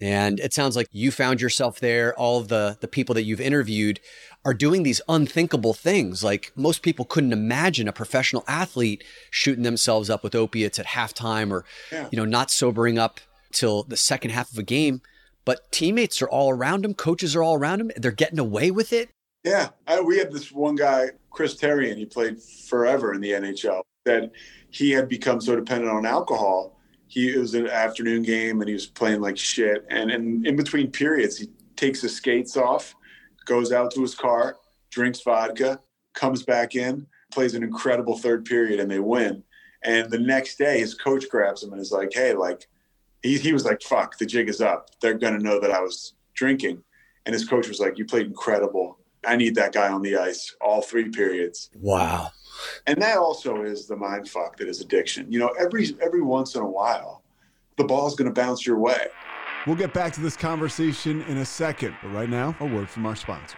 [0.01, 2.15] And it sounds like you found yourself there.
[2.19, 4.01] All of the, the people that you've interviewed
[4.45, 6.23] are doing these unthinkable things.
[6.23, 11.51] Like most people couldn't imagine a professional athlete shooting themselves up with opiates at halftime
[11.51, 12.09] or, yeah.
[12.11, 13.21] you know, not sobering up
[13.53, 15.01] till the second half of a game
[15.45, 17.91] but teammates are all around him, coaches are all around him.
[17.97, 19.11] They're getting away with it.
[19.45, 23.33] Yeah, I, we had this one guy, Chris Terry, and he played forever in the
[23.33, 23.83] NHL.
[24.07, 24.33] that
[24.71, 26.79] he had become so dependent on alcohol.
[27.15, 29.87] He it was an afternoon game and he was playing like shit.
[29.89, 31.47] And, and in between periods, he
[31.77, 32.93] takes his skates off,
[33.45, 34.57] goes out to his car,
[34.91, 35.79] drinks vodka,
[36.13, 39.45] comes back in, plays an incredible third period, and they win.
[39.85, 42.67] And the next day, his coach grabs him and is like, "Hey, like,"
[43.23, 44.91] he he was like, "Fuck, the jig is up.
[45.01, 46.83] They're gonna know that I was drinking."
[47.27, 48.99] And his coach was like, "You played incredible.
[49.27, 52.31] I need that guy on the ice all three periods." Wow.
[52.87, 55.31] And that also is the mind fuck that is addiction.
[55.31, 57.23] You know, every every once in a while,
[57.77, 59.09] the ball's going to bounce your way.
[59.67, 63.07] We'll get back to this conversation in a second, but right now, a word from
[63.07, 63.57] our sponsors.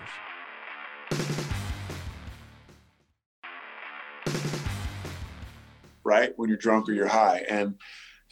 [6.05, 7.75] Right when you're drunk or you're high, and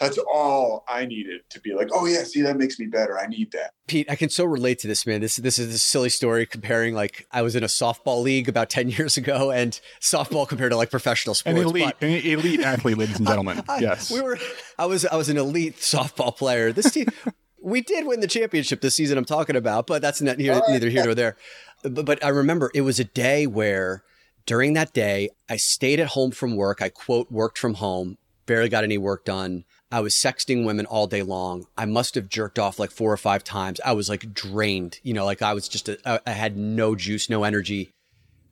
[0.05, 3.19] that's all I needed to be like, oh yeah, see that makes me better.
[3.19, 3.73] I need that.
[3.87, 5.21] Pete, I can so relate to this man.
[5.21, 8.71] This this is a silly story comparing like I was in a softball league about
[8.71, 11.59] ten years ago, and softball compared to like professional sports.
[11.59, 13.62] An elite, an elite athlete, ladies and gentlemen.
[13.69, 14.38] I, yes, we were.
[14.79, 16.73] I was I was an elite softball player.
[16.73, 17.07] This team.
[17.62, 20.90] we did win the championship this season I'm talking about, but that's not here, neither
[20.90, 21.37] here nor there.
[21.83, 24.05] But, but I remember it was a day where
[24.47, 26.83] during that day, I stayed at home from work.
[26.83, 29.64] I quote, worked from home, barely got any work done.
[29.94, 31.68] I was sexting women all day long.
[31.78, 33.80] I must have jerked off like four or five times.
[33.85, 37.30] I was like drained, you know, like I was just, a, I had no juice,
[37.30, 37.92] no energy.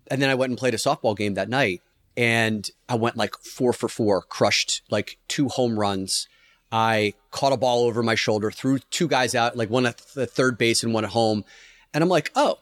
[0.06, 1.82] And then I went and played a softball game that night
[2.16, 6.28] and I went like four for four, crushed like two home runs.
[6.70, 10.26] I caught a ball over my shoulder, threw two guys out, like one at the
[10.28, 11.44] third base and one at home.
[11.92, 12.60] And I'm like, oh,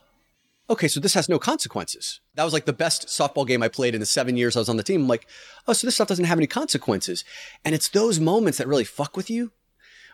[0.71, 2.21] okay, so this has no consequences.
[2.37, 4.69] That was like the best softball game I played in the seven years I was
[4.69, 5.03] on the team.
[5.03, 5.27] I'm like,
[5.67, 7.25] oh, so this stuff doesn't have any consequences.
[7.65, 9.51] And it's those moments that really fuck with you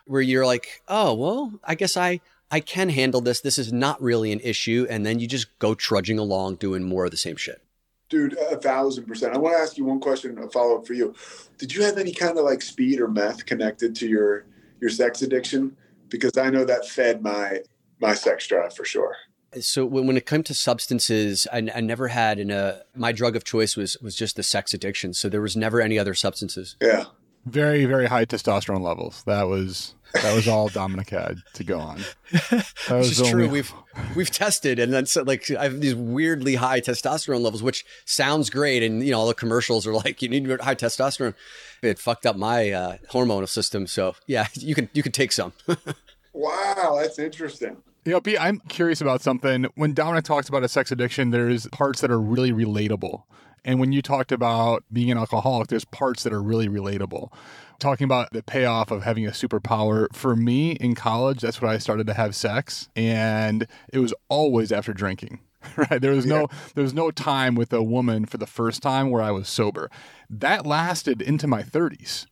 [0.05, 3.41] where you're like, oh, well, I guess I, I can handle this.
[3.41, 4.87] This is not really an issue.
[4.89, 7.61] And then you just go trudging along doing more of the same shit.
[8.09, 9.35] Dude, a thousand percent.
[9.35, 11.13] I want to ask you one question, a follow up for you.
[11.57, 14.45] Did you have any kind of like speed or meth connected to your
[14.79, 15.75] your sex addiction?
[16.07, 17.63] Because I know that fed my
[17.99, 19.13] my sex drive for sure
[19.61, 23.35] so when, when it came to substances, I, I never had in a my drug
[23.35, 25.13] of choice was was just the sex addiction.
[25.13, 26.75] So there was never any other substances.
[26.81, 27.05] Yeah,
[27.45, 29.23] very very high testosterone levels.
[29.25, 32.01] That was that was all Dominick had to go on.
[32.87, 33.31] That was only...
[33.31, 33.49] true.
[33.49, 33.73] We've
[34.15, 38.49] we've tested, and then so like I have these weirdly high testosterone levels, which sounds
[38.49, 38.83] great.
[38.83, 41.33] And you know, all the commercials are like, you need high testosterone.
[41.81, 43.87] It fucked up my uh, hormonal system.
[43.87, 45.53] So yeah, you can you can take some.
[46.33, 47.77] wow, that's interesting.
[48.07, 49.65] You know, B, I'm curious about something.
[49.75, 53.23] When Dominick talks about a sex addiction, there's parts that are really relatable.
[53.65, 57.33] And when you talked about being an alcoholic, there's parts that are really relatable.
[57.79, 60.07] Talking about the payoff of having a superpower.
[60.13, 62.87] For me in college, that's when I started to have sex.
[62.95, 65.41] And it was always after drinking.
[65.75, 65.99] Right.
[65.99, 66.33] There was yeah.
[66.33, 69.49] no there was no time with a woman for the first time where I was
[69.49, 69.91] sober.
[70.29, 72.25] That lasted into my 30s.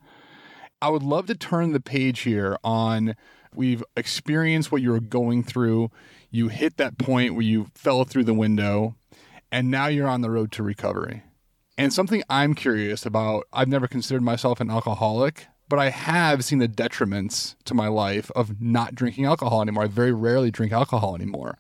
[0.82, 3.16] I would love to turn the page here on
[3.56, 5.92] We've experienced what you were going through.
[6.30, 8.96] You hit that point where you fell through the window,
[9.52, 11.24] and now you're on the road to recovery.
[11.78, 16.60] And something I'm curious about I've never considered myself an alcoholic, but I have seen
[16.60, 19.84] the detriments to my life of not drinking alcohol anymore.
[19.84, 21.58] I very rarely drink alcohol anymore.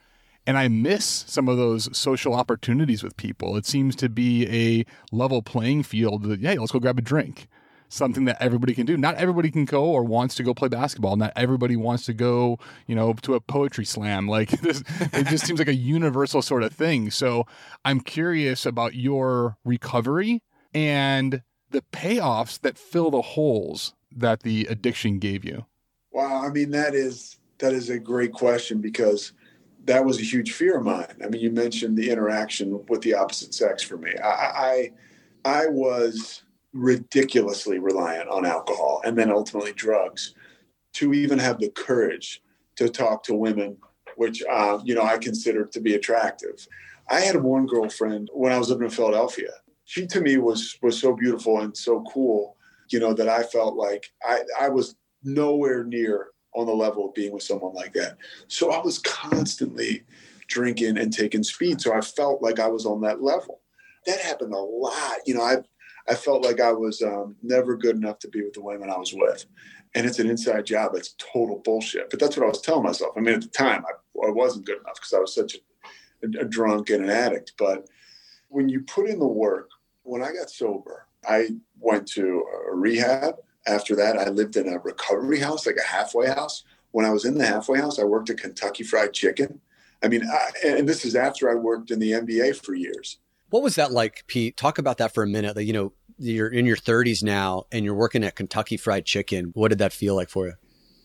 [0.48, 3.58] And I miss some of those social opportunities with people.
[3.58, 7.48] It seems to be a level playing field that, hey, let's go grab a drink
[7.96, 8.98] something that everybody can do.
[8.98, 11.16] Not everybody can go or wants to go play basketball.
[11.16, 14.28] Not everybody wants to go, you know, to a poetry slam.
[14.36, 17.10] Like this, it just seems like a universal sort of thing.
[17.10, 17.46] So
[17.86, 25.20] I'm curious about your recovery and the payoffs that fill the holes that the addiction
[25.20, 25.66] gave you.
[26.12, 29.32] Wow, I mean that is that is a great question because
[29.86, 31.16] that was a huge fear of mine.
[31.24, 34.12] I mean, you mentioned the interaction with the opposite sex for me.
[34.22, 34.92] I I,
[35.46, 36.44] I was
[36.76, 40.36] ridiculously reliant on alcohol and then ultimately drugs
[40.92, 42.42] to even have the courage
[42.76, 43.78] to talk to women,
[44.18, 46.68] which, uh, you know, I consider to be attractive.
[47.10, 49.52] I had one girlfriend when I was living in Philadelphia.
[49.86, 52.58] She to me was was so beautiful and so cool,
[52.90, 57.14] you know, that I felt like I, I was nowhere near on the level of
[57.14, 58.18] being with someone like that.
[58.48, 60.04] So I was constantly
[60.48, 61.80] drinking and taking speed.
[61.80, 63.62] So I felt like I was on that level.
[64.06, 65.18] That happened a lot.
[65.26, 65.66] You know, I've
[66.08, 68.98] I felt like I was um, never good enough to be with the women I
[68.98, 69.46] was with.
[69.96, 70.92] And it's an inside job.
[70.94, 72.10] It's total bullshit.
[72.10, 73.14] But that's what I was telling myself.
[73.18, 76.42] I mean, at the time, I, I wasn't good enough because I was such a,
[76.42, 77.54] a drunk and an addict.
[77.58, 77.88] But
[78.50, 79.70] when you put in the work,
[80.04, 83.38] when I got sober, I went to a rehab.
[83.68, 86.64] After that, I lived in a recovery house, like a halfway house.
[86.92, 89.60] When I was in the halfway house, I worked at Kentucky Fried Chicken.
[90.04, 93.18] I mean, I, and this is after I worked in the NBA for years.
[93.56, 94.58] What was that like, Pete?
[94.58, 95.56] Talk about that for a minute.
[95.56, 99.52] Like, you know, you're in your 30s now and you're working at Kentucky Fried Chicken.
[99.54, 100.54] What did that feel like for you?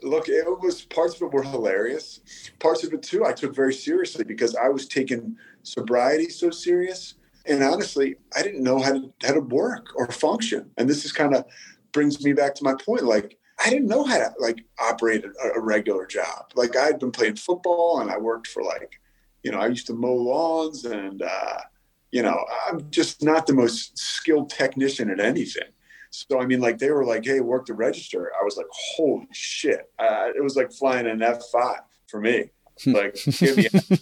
[0.03, 2.19] Look, it was parts of it were hilarious.
[2.59, 7.15] Parts of it too, I took very seriously because I was taking sobriety so serious.
[7.47, 10.73] And honestly, I didn't know how to how to work or function.
[10.77, 11.45] And this is kind of
[11.93, 13.05] brings me back to my point.
[13.05, 16.51] Like I didn't know how to like operate a, a regular job.
[16.57, 19.01] Like I had been playing football and I worked for like,
[19.45, 21.59] you know, I used to mow lawns and uh,
[22.11, 25.69] you know, I'm just not the most skilled technician at anything.
[26.11, 29.29] So I mean, like they were like, "Hey, work the register." I was like, "Holy
[29.33, 32.51] shit!" Uh, it was like flying an F five for me.
[32.85, 33.69] Like, give me.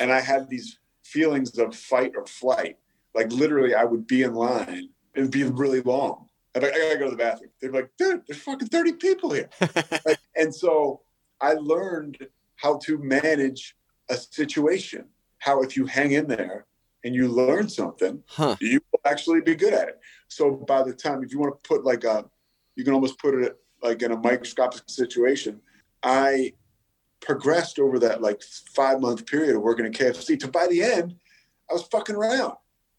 [0.00, 2.78] and I had these feelings of fight or flight.
[3.14, 6.26] Like literally, I would be in line and be really long.
[6.54, 7.50] i like, I gotta go to the bathroom.
[7.60, 9.50] They're like, "Dude, there's fucking thirty people here."
[10.06, 11.02] like, and so
[11.40, 13.76] I learned how to manage
[14.08, 15.04] a situation.
[15.38, 16.64] How if you hang in there
[17.06, 18.56] and you learn something, huh.
[18.60, 20.00] you will actually be good at it.
[20.26, 22.24] So by the time, if you want to put like a,
[22.74, 25.60] you can almost put it like in a microscopic situation.
[26.02, 26.52] I
[27.20, 28.42] progressed over that like
[28.74, 31.14] five month period of working at KFC to by the end,
[31.70, 32.54] I was fucking around.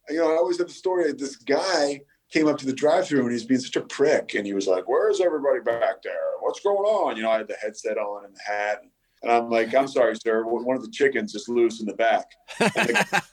[0.10, 2.00] You know, I always have the story of this guy
[2.32, 4.36] came up to the drive through and he's being such a prick.
[4.36, 6.14] And he was like, Where's everybody back there?
[6.40, 7.18] What's going on?
[7.18, 8.84] You know, I had the headset on and the hat.
[9.22, 10.46] And I'm like, I'm sorry, sir.
[10.46, 12.32] One of the chickens is loose in the back.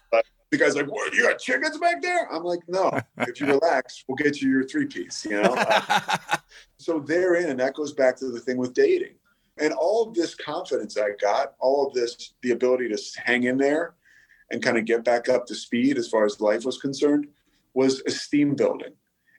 [0.57, 1.12] the guy's like, "What?
[1.12, 2.90] You got chickens back there?" I'm like, "No.
[3.19, 5.57] if you relax, we'll get you your three piece." You know.
[6.79, 9.14] so therein, and that goes back to the thing with dating,
[9.59, 13.59] and all of this confidence I got, all of this, the ability to hang in
[13.59, 13.95] there,
[14.51, 17.29] and kind of get back up to speed as far as life was concerned,
[17.75, 18.93] was esteem building,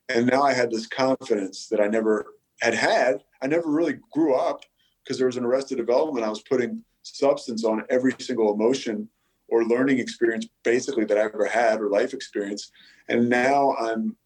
[0.08, 2.26] and now I had this confidence that I never
[2.60, 3.24] had had.
[3.42, 4.62] I never really grew up
[5.04, 6.26] because there was an arrested development.
[6.26, 9.08] I was putting substance on every single emotion
[9.48, 12.70] or learning experience basically that I ever had or life experience.
[13.08, 14.16] And now I'm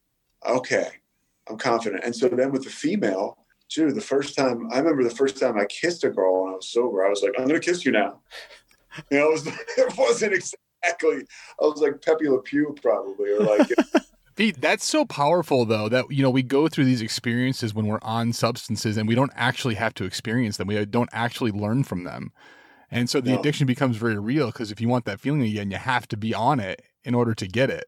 [0.46, 0.88] okay,
[1.48, 2.04] I'm confident.
[2.04, 5.59] And so then with the female, too, the first time I remember the first time
[5.59, 7.92] I kissed a girl when I was sober, I was like, I'm gonna kiss you
[7.92, 8.20] now.
[9.11, 9.46] You know, it, was,
[9.78, 13.68] it wasn't exactly I was like Pepe Le Pew probably or like
[14.37, 17.98] Pete, that's so powerful though that you know we go through these experiences when we're
[18.02, 20.66] on substances and we don't actually have to experience them.
[20.68, 22.33] We don't actually learn from them.
[22.90, 25.76] And so the addiction becomes very real because if you want that feeling again, you
[25.76, 27.85] have to be on it in order to get it.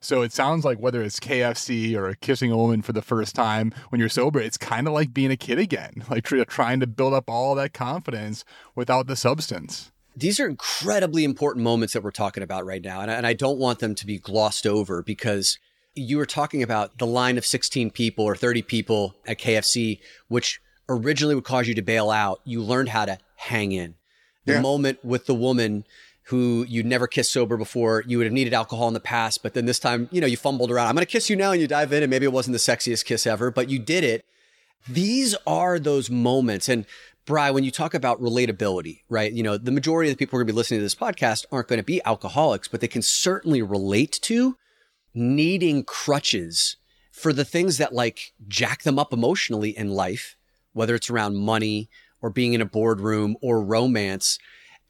[0.00, 3.74] So it sounds like whether it's KFC or kissing a woman for the first time
[3.88, 7.12] when you're sober, it's kind of like being a kid again, like trying to build
[7.12, 9.90] up all that confidence without the substance.
[10.14, 13.00] These are incredibly important moments that we're talking about right now.
[13.00, 15.58] And I, and I don't want them to be glossed over because
[15.94, 20.60] you were talking about the line of 16 people or 30 people at KFC, which
[20.88, 22.40] originally would cause you to bail out.
[22.44, 23.96] You learned how to hang in
[24.46, 24.60] the yeah.
[24.60, 25.84] moment with the woman
[26.24, 28.02] who you'd never kissed sober before.
[28.06, 30.36] You would have needed alcohol in the past, but then this time, you know, you
[30.36, 30.88] fumbled around.
[30.88, 32.58] I'm going to kiss you now, and you dive in, and maybe it wasn't the
[32.58, 34.24] sexiest kiss ever, but you did it.
[34.88, 36.68] These are those moments.
[36.68, 36.84] And
[37.26, 39.32] Bry, when you talk about relatability, right?
[39.32, 40.94] You know, the majority of the people who are going to be listening to this
[40.94, 44.56] podcast aren't going to be alcoholics, but they can certainly relate to
[45.12, 46.76] needing crutches
[47.10, 50.36] for the things that like jack them up emotionally in life,
[50.72, 51.88] whether it's around money,
[52.22, 54.38] or being in a boardroom or romance.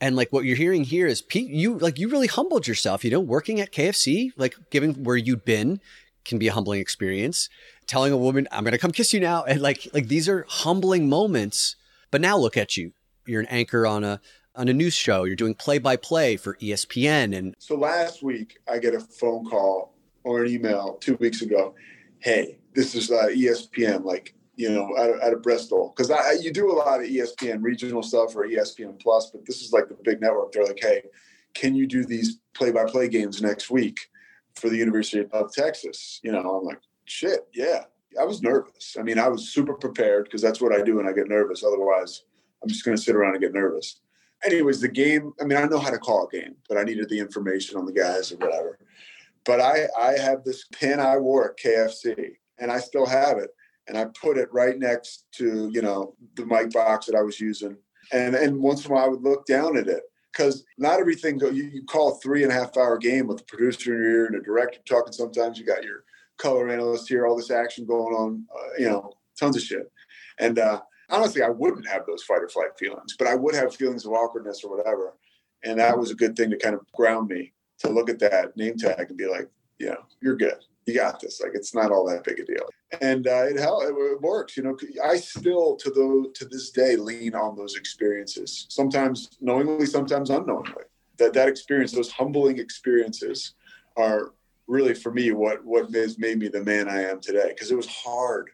[0.00, 3.10] And like what you're hearing here is Pete, you like you really humbled yourself, you
[3.10, 5.80] know, working at KFC, like given where you'd been
[6.24, 7.48] can be a humbling experience.
[7.86, 9.44] Telling a woman, I'm gonna come kiss you now.
[9.44, 11.76] And like like these are humbling moments.
[12.10, 12.92] But now look at you.
[13.26, 14.20] You're an anchor on a
[14.54, 15.24] on a news show.
[15.24, 17.36] You're doing play by play for ESPN.
[17.36, 21.74] And so last week I get a phone call or an email two weeks ago.
[22.18, 24.04] Hey, this is uh, ESPN.
[24.04, 25.92] Like you know, out of, out of Bristol.
[25.94, 29.62] Because I, you do a lot of ESPN regional stuff or ESPN Plus, but this
[29.62, 30.52] is like the big network.
[30.52, 31.02] They're like, hey,
[31.54, 34.00] can you do these play-by-play games next week
[34.56, 36.20] for the University of Texas?
[36.24, 37.84] You know, I'm like, shit, yeah.
[38.18, 38.96] I was nervous.
[38.98, 41.62] I mean, I was super prepared because that's what I do when I get nervous.
[41.62, 42.22] Otherwise,
[42.62, 44.00] I'm just going to sit around and get nervous.
[44.44, 45.34] Anyways, the game.
[45.40, 47.84] I mean, I know how to call a game, but I needed the information on
[47.84, 48.78] the guys or whatever.
[49.44, 53.50] But I, I have this pin I wore at KFC, and I still have it
[53.88, 57.40] and I put it right next to you know the mic box that I was
[57.40, 57.76] using,
[58.12, 61.38] and and once in a while I would look down at it because not everything
[61.38, 61.50] go.
[61.50, 64.10] You, you call a three and a half hour game with the producer in your
[64.10, 65.12] ear and a director talking.
[65.12, 66.04] Sometimes you got your
[66.38, 69.90] color analyst here, all this action going on, uh, you know, tons of shit,
[70.38, 70.80] and uh,
[71.10, 74.12] honestly, I wouldn't have those fight or flight feelings, but I would have feelings of
[74.12, 75.14] awkwardness or whatever,
[75.64, 78.56] and that was a good thing to kind of ground me to look at that
[78.56, 80.56] name tag and be like, you know, you're good
[80.86, 81.40] you got this.
[81.40, 82.68] Like it's not all that big a deal.
[83.00, 84.56] And uh, it, hell, it works.
[84.56, 88.66] You know, I still to the to this day lean on those experiences.
[88.68, 90.84] Sometimes knowingly, sometimes unknowingly.
[91.18, 93.54] That that experience, those humbling experiences,
[93.96, 94.32] are
[94.68, 97.76] really for me what what has made me the man I am today because it
[97.76, 98.50] was hard.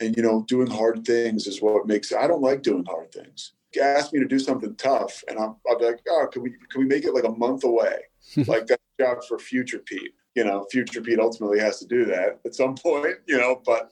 [0.00, 3.52] And you know, doing hard things is what makes I don't like doing hard things.
[3.80, 6.80] Ask me to do something tough, and I'm, I'll be like, oh, can we can
[6.80, 8.00] we make it like a month away?
[8.46, 10.14] like that's a job for future Pete.
[10.36, 13.16] You know, future Pete ultimately has to do that at some point.
[13.26, 13.90] You know, but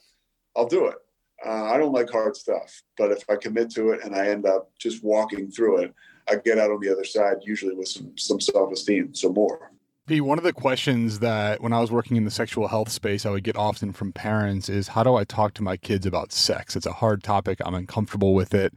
[0.56, 0.96] I'll do it.
[1.44, 4.46] Uh, I don't like hard stuff, but if I commit to it and I end
[4.46, 5.94] up just walking through it,
[6.28, 9.72] I get out on the other side usually with some some self esteem, some more.
[10.06, 13.24] P, one of the questions that when I was working in the sexual health space,
[13.24, 16.30] I would get often from parents is how do I talk to my kids about
[16.30, 16.76] sex?
[16.76, 17.58] It's a hard topic.
[17.64, 18.74] I'm uncomfortable with it.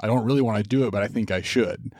[0.00, 1.94] I don't really want to do it, but I think I should.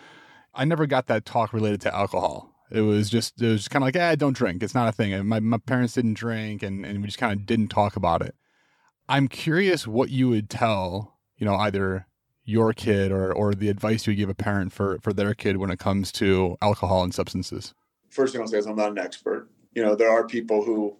[0.52, 2.53] I never got that talk related to alcohol.
[2.74, 4.62] It was just, it was kind of like, eh, don't drink.
[4.62, 5.26] It's not a thing.
[5.26, 8.34] My, my parents didn't drink and, and we just kind of didn't talk about it.
[9.08, 12.06] I'm curious what you would tell, you know, either
[12.44, 15.58] your kid or, or the advice you would give a parent for, for their kid
[15.58, 17.74] when it comes to alcohol and substances
[18.14, 19.50] first thing I'll say is I'm not an expert.
[19.74, 20.96] You know, there are people who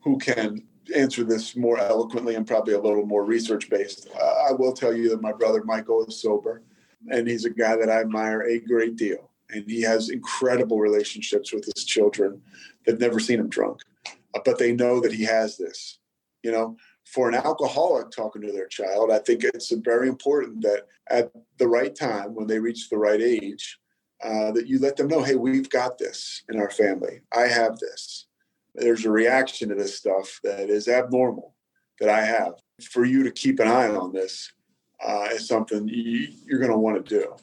[0.00, 0.62] who can
[0.94, 4.08] answer this more eloquently and probably a little more research based.
[4.14, 6.62] Uh, I will tell you that my brother Michael is sober,
[7.10, 9.27] and he's a guy that I admire a great deal.
[9.50, 12.42] And he has incredible relationships with his children.
[12.84, 15.98] They've never seen him drunk, uh, but they know that he has this.
[16.42, 20.86] You know, for an alcoholic talking to their child, I think it's very important that
[21.10, 23.78] at the right time, when they reach the right age,
[24.22, 27.20] uh, that you let them know, hey, we've got this in our family.
[27.32, 28.26] I have this.
[28.74, 31.54] There's a reaction to this stuff that is abnormal
[32.00, 32.54] that I have.
[32.90, 34.52] For you to keep an eye on this
[35.04, 37.34] uh, is something you, you're going to want to do.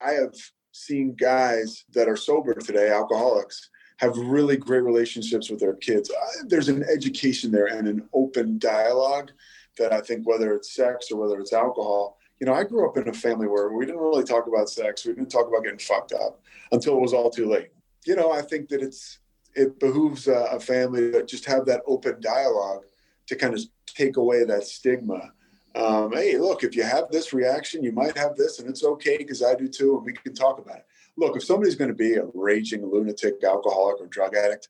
[0.00, 0.34] I have
[0.78, 6.10] seen guys that are sober today, alcoholics, have really great relationships with their kids.
[6.46, 9.32] There's an education there and an open dialogue
[9.78, 12.96] that I think, whether it's sex or whether it's alcohol, you know, I grew up
[12.96, 15.04] in a family where we didn't really talk about sex.
[15.04, 17.70] We didn't talk about getting fucked up until it was all too late.
[18.06, 19.18] You know, I think that it's
[19.54, 22.84] it behooves a, a family to just have that open dialogue
[23.26, 25.32] to kind of take away that stigma.
[25.78, 29.16] Um, hey, look, if you have this reaction, you might have this, and it's okay
[29.16, 30.86] because I do too, and we can talk about it.
[31.16, 34.68] Look, if somebody's going to be a raging lunatic, alcoholic, or drug addict,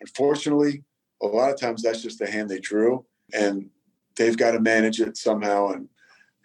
[0.00, 0.82] unfortunately,
[1.22, 3.70] a lot of times that's just the hand they drew, and
[4.16, 5.88] they've got to manage it somehow and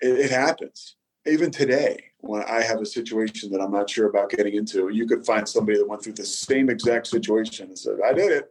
[0.02, 0.96] it, it happens.
[1.26, 5.08] Even today, when I have a situation that I'm not sure about getting into, you
[5.08, 8.50] could find somebody that went through the same exact situation and said, I did it.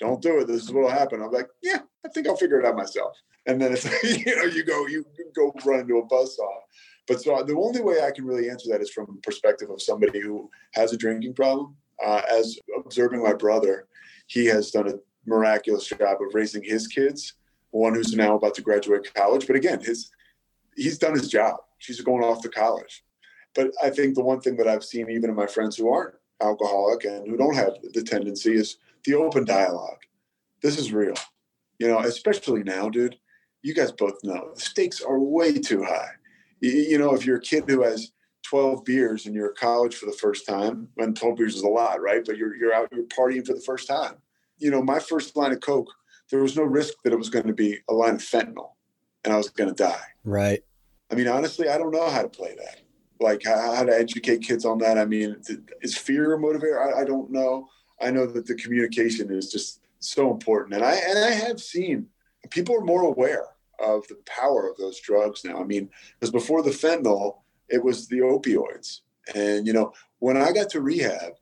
[0.00, 0.46] Don't do it.
[0.46, 1.22] This is what'll happen.
[1.22, 3.16] I'm like, yeah, I think I'll figure it out myself.
[3.46, 3.84] And then it's
[4.26, 6.60] you know, you go, you go run into a buzzsaw.
[7.06, 9.82] But so the only way I can really answer that is from the perspective of
[9.82, 11.76] somebody who has a drinking problem.
[12.04, 13.86] Uh, as observing my brother,
[14.26, 14.94] he has done a
[15.26, 17.34] miraculous job of raising his kids.
[17.70, 20.10] One who's now about to graduate college, but again, his
[20.76, 21.56] he's done his job.
[21.78, 23.04] She's going off to college.
[23.54, 26.14] But I think the one thing that I've seen, even in my friends who aren't
[26.42, 29.98] alcoholic and who don't have the tendency, is the open dialogue.
[30.62, 31.14] This is real.
[31.78, 33.16] You know, especially now, dude.
[33.64, 36.10] You guys both know the stakes are way too high.
[36.60, 38.12] You, you know, if you're a kid who has
[38.44, 41.68] 12 beers and you're at college for the first time, and 12 beers is a
[41.68, 42.22] lot, right?
[42.24, 44.16] But you're you're out, you're partying for the first time.
[44.58, 45.90] You know, my first line of Coke,
[46.30, 48.74] there was no risk that it was going to be a line of fentanyl
[49.24, 50.06] and I was going to die.
[50.24, 50.62] Right.
[51.10, 52.80] I mean, honestly, I don't know how to play that.
[53.20, 54.98] Like how, how to educate kids on that.
[54.98, 55.36] I mean,
[55.80, 56.94] is fear a motivator?
[56.94, 57.68] I, I don't know.
[58.00, 62.08] I know that the communication is just so important, and I and I have seen
[62.50, 63.46] people are more aware
[63.80, 65.60] of the power of those drugs now.
[65.60, 69.00] I mean, because before the fentanyl, it was the opioids,
[69.34, 71.32] and you know, when I got to rehab,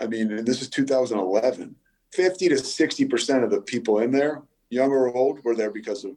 [0.00, 1.76] I mean, and this is 2011,
[2.12, 6.04] 50 to 60 percent of the people in there, young or old, were there because
[6.04, 6.16] of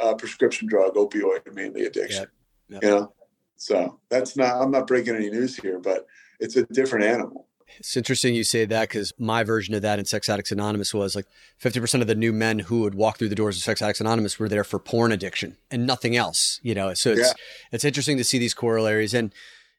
[0.00, 2.26] uh, prescription drug, opioid mainly addiction.
[2.68, 2.82] Yep.
[2.82, 2.82] Yep.
[2.82, 3.12] You know,
[3.56, 4.60] so that's not.
[4.62, 6.06] I'm not breaking any news here, but
[6.38, 7.47] it's a different animal.
[7.78, 11.14] It's interesting you say that because my version of that in Sex Addicts Anonymous was
[11.14, 11.26] like
[11.62, 14.38] 50% of the new men who would walk through the doors of Sex Addicts Anonymous
[14.38, 16.94] were there for porn addiction and nothing else, you know?
[16.94, 17.32] So it's, yeah.
[17.72, 19.14] it's interesting to see these corollaries.
[19.14, 19.32] And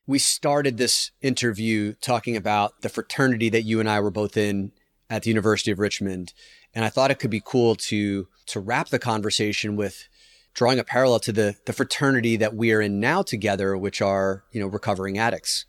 [0.07, 4.71] we started this interview talking about the fraternity that you and I were both in
[5.09, 6.33] at the University of Richmond.
[6.73, 10.07] And I thought it could be cool to, to wrap the conversation with
[10.53, 14.43] drawing a parallel to the the fraternity that we are in now together, which are
[14.51, 15.65] you know recovering addicts.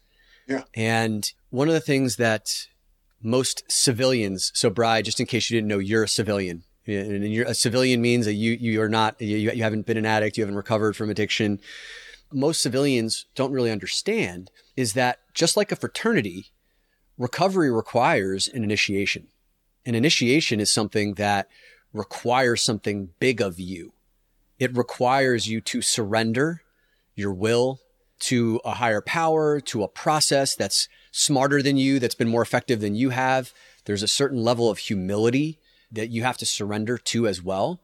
[0.47, 0.65] Yeah.
[0.75, 2.67] And one of the things that
[3.23, 6.65] most civilians, so Bry, just in case you didn't know, you're a civilian.
[6.87, 10.07] And you're, a civilian means that you you are not you, you haven't been an
[10.07, 11.61] addict, you haven't recovered from addiction.
[12.33, 16.47] Most civilians don't really understand is that just like a fraternity,
[17.19, 19.29] recovery requires an initiation.
[19.85, 21.49] An initiation is something that
[21.93, 23.93] requires something big of you.
[24.59, 26.63] It requires you to surrender
[27.15, 27.81] your will
[28.21, 32.81] to a higher power, to a process that's smarter than you, that's been more effective
[32.81, 33.53] than you have.
[33.85, 35.59] There's a certain level of humility
[35.91, 37.81] that you have to surrender to as well.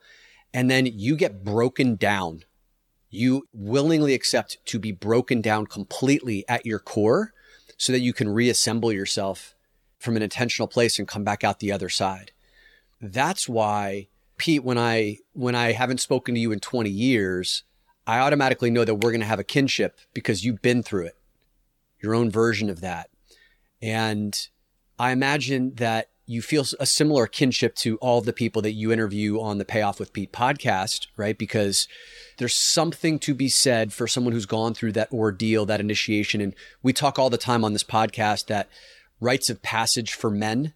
[0.54, 2.44] And then you get broken down.
[3.10, 7.32] You willingly accept to be broken down completely at your core
[7.76, 9.54] so that you can reassemble yourself
[9.98, 12.32] from an intentional place and come back out the other side.
[13.00, 17.64] That's why Pete, when I when I haven't spoken to you in 20 years,
[18.06, 21.16] I automatically know that we're going to have a kinship because you've been through it,
[22.00, 23.10] your own version of that.
[23.82, 24.38] And
[24.98, 29.40] I imagine that you feel a similar kinship to all the people that you interview
[29.40, 31.38] on the Payoff with Pete podcast, right?
[31.38, 31.86] Because
[32.38, 36.40] there's something to be said for someone who's gone through that ordeal, that initiation.
[36.40, 38.68] And we talk all the time on this podcast that
[39.20, 40.74] rites of passage for men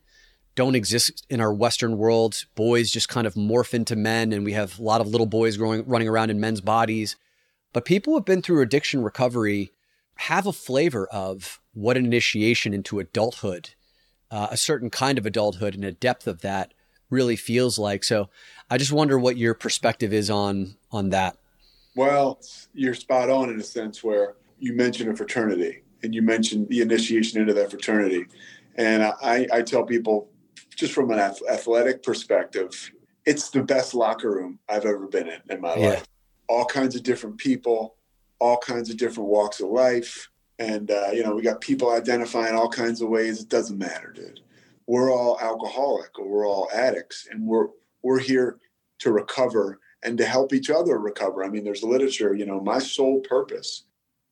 [0.54, 2.44] don't exist in our Western world.
[2.54, 5.56] Boys just kind of morph into men, and we have a lot of little boys
[5.56, 7.16] growing, running around in men's bodies.
[7.72, 9.72] But people who have been through addiction recovery
[10.16, 13.70] have a flavor of what an initiation into adulthood,
[14.30, 16.74] uh, a certain kind of adulthood, and a depth of that
[17.10, 18.04] really feels like.
[18.04, 18.28] So,
[18.68, 21.36] I just wonder what your perspective is on on that.
[21.96, 22.40] Well,
[22.72, 26.80] you're spot on in a sense where you mentioned a fraternity and you mentioned the
[26.80, 28.26] initiation into that fraternity.
[28.76, 30.30] And I, I tell people
[30.80, 32.90] just from an athletic perspective,
[33.26, 35.88] it's the best locker room I've ever been in in my yeah.
[35.90, 36.08] life.
[36.48, 37.96] All kinds of different people,
[38.38, 40.30] all kinds of different walks of life.
[40.58, 43.42] And, uh, you know, we got people identifying all kinds of ways.
[43.42, 44.40] It doesn't matter, dude.
[44.86, 47.68] We're all alcoholic or we're all addicts and we're,
[48.02, 48.58] we're here
[49.00, 51.44] to recover and to help each other recover.
[51.44, 53.84] I mean, there's literature, you know, my sole purpose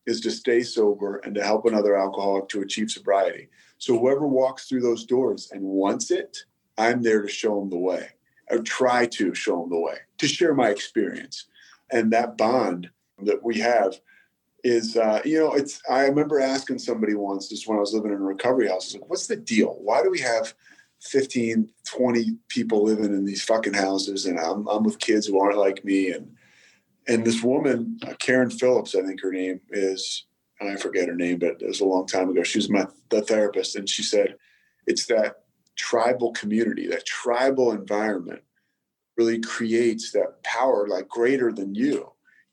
[0.06, 3.50] is to stay sober and to help another alcoholic to achieve sobriety.
[3.78, 6.36] So whoever walks through those doors and wants it,
[6.76, 8.08] I'm there to show them the way.
[8.50, 11.46] or try to show them the way, to share my experience.
[11.90, 12.90] And that bond
[13.22, 14.00] that we have
[14.64, 18.12] is, uh, you know, it's, I remember asking somebody once, just when I was living
[18.12, 19.76] in a recovery house, like, what's the deal?
[19.80, 20.54] Why do we have
[21.02, 24.26] 15, 20 people living in these fucking houses?
[24.26, 26.10] And I'm, I'm with kids who aren't like me.
[26.10, 26.34] And,
[27.06, 30.24] and this woman, uh, Karen Phillips, I think her name is,
[30.60, 32.42] I forget her name, but it was a long time ago.
[32.42, 34.36] She was my the therapist, and she said
[34.86, 35.42] it's that
[35.76, 38.42] tribal community, that tribal environment,
[39.16, 42.12] really creates that power like greater than you,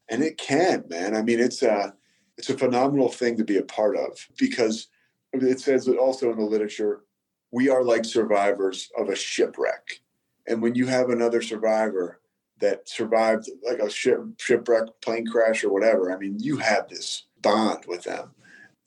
[0.10, 1.16] and it can, man.
[1.16, 1.96] I mean, it's a
[2.38, 4.88] it's a phenomenal thing to be a part of because
[5.34, 7.04] it says also in the literature
[7.52, 10.02] we are like survivors of a shipwreck,
[10.48, 12.20] and when you have another survivor
[12.60, 17.24] that survived like a ship, shipwreck, plane crash, or whatever, I mean, you have this
[17.42, 18.32] bond with them.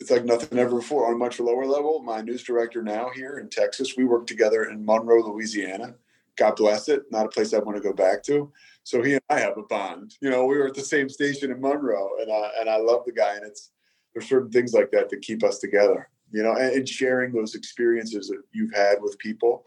[0.00, 1.06] It's like nothing ever before.
[1.06, 4.64] On a much lower level, my news director now here in Texas, we work together
[4.64, 5.94] in Monroe, Louisiana.
[6.36, 7.02] God bless it.
[7.10, 8.52] Not a place I want to go back to.
[8.84, 10.14] So he and I have a bond.
[10.20, 13.04] You know, we were at the same station in Monroe, and I, and I love
[13.04, 13.34] the guy.
[13.34, 13.70] And it's
[14.14, 16.08] there's certain things like that that keep us together.
[16.30, 19.64] You know, and, and sharing those experiences that you've had with people,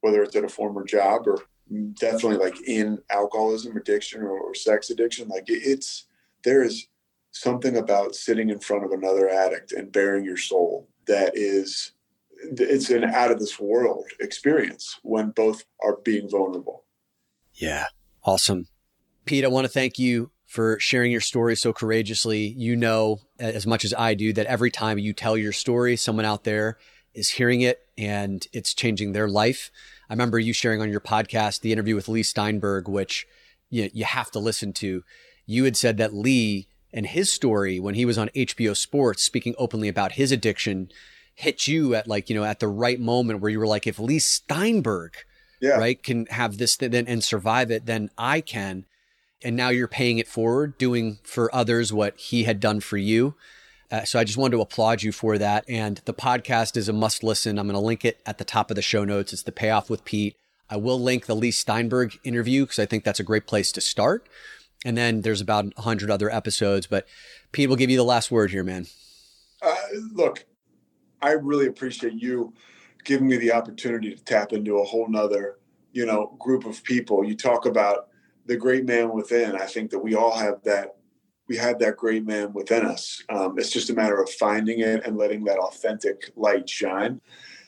[0.00, 1.38] whether it's at a former job or
[1.94, 5.28] definitely like in alcoholism, addiction, or, or sex addiction.
[5.28, 6.06] Like it's
[6.44, 6.86] there is
[7.30, 11.92] something about sitting in front of another addict and bearing your soul that is
[12.52, 16.84] it's an out of this world experience when both are being vulnerable.
[17.54, 17.86] Yeah.
[18.22, 18.68] Awesome.
[19.24, 22.46] Pete, I want to thank you for sharing your story so courageously.
[22.56, 26.24] You know, as much as I do, that every time you tell your story, someone
[26.24, 26.78] out there
[27.14, 29.70] is hearing it and it's changing their life.
[30.14, 33.26] I remember you sharing on your podcast the interview with Leigh Steinberg, which
[33.68, 35.02] you, you have to listen to.
[35.44, 39.56] You had said that Leigh and his story when he was on HBO Sports speaking
[39.58, 40.88] openly about his addiction
[41.34, 43.98] hit you at like, you know, at the right moment where you were like, if
[43.98, 45.16] Leigh Steinberg,
[45.60, 45.78] yeah.
[45.78, 48.86] right, can have this th- and survive it, then I can.
[49.42, 53.34] And now you're paying it forward, doing for others what he had done for you.
[53.90, 55.64] Uh, so I just wanted to applaud you for that.
[55.68, 57.58] And the podcast is a must listen.
[57.58, 59.32] I'm going to link it at the top of the show notes.
[59.32, 60.36] It's the payoff with Pete.
[60.70, 63.80] I will link the Leigh Steinberg interview because I think that's a great place to
[63.80, 64.26] start.
[64.84, 66.86] And then there's about 100 other episodes.
[66.86, 67.06] But
[67.52, 68.86] Pete will give you the last word here, man.
[69.62, 69.76] Uh,
[70.12, 70.44] look,
[71.22, 72.52] I really appreciate you
[73.04, 75.58] giving me the opportunity to tap into a whole nother,
[75.92, 77.24] you know, group of people.
[77.24, 78.08] You talk about
[78.46, 79.56] the great man within.
[79.56, 80.96] I think that we all have that.
[81.48, 83.22] We have that great man within us.
[83.28, 87.20] Um, it's just a matter of finding it and letting that authentic light shine.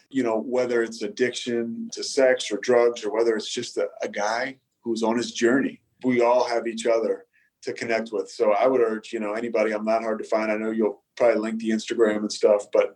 [0.09, 4.09] You know, whether it's addiction to sex or drugs, or whether it's just a, a
[4.09, 7.27] guy who's on his journey we all have each other
[7.63, 8.31] to connect with.
[8.31, 10.51] So I would urge, you know, anybody, I'm not hard to find.
[10.51, 12.95] I know you'll probably link the Instagram and stuff, but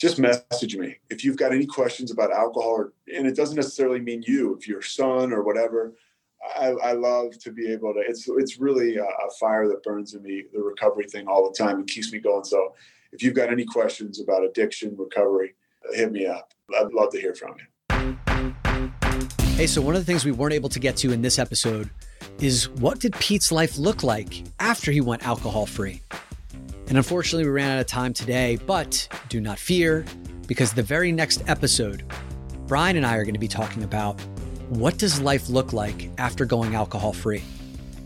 [0.00, 4.00] just message me if you've got any questions about alcohol or, and it doesn't necessarily
[4.00, 5.94] mean you, if your son or whatever,
[6.56, 10.14] I, I love to be able to, it's, it's really a, a fire that burns
[10.14, 12.44] in me, the recovery thing all the time and keeps me going.
[12.44, 12.74] So
[13.12, 15.54] if you've got any questions about addiction, recovery,
[15.92, 16.52] hit me up.
[16.78, 17.66] I'd love to hear from you.
[19.56, 21.90] Hey, so one of the things we weren't able to get to in this episode
[22.38, 26.00] is what did Pete's life look like after he went alcohol free?
[26.86, 30.04] And unfortunately, we ran out of time today, but do not fear,
[30.46, 32.04] because the very next episode,
[32.66, 34.20] Bryan and I are going to be talking about
[34.68, 37.42] what does life look like after going alcohol free?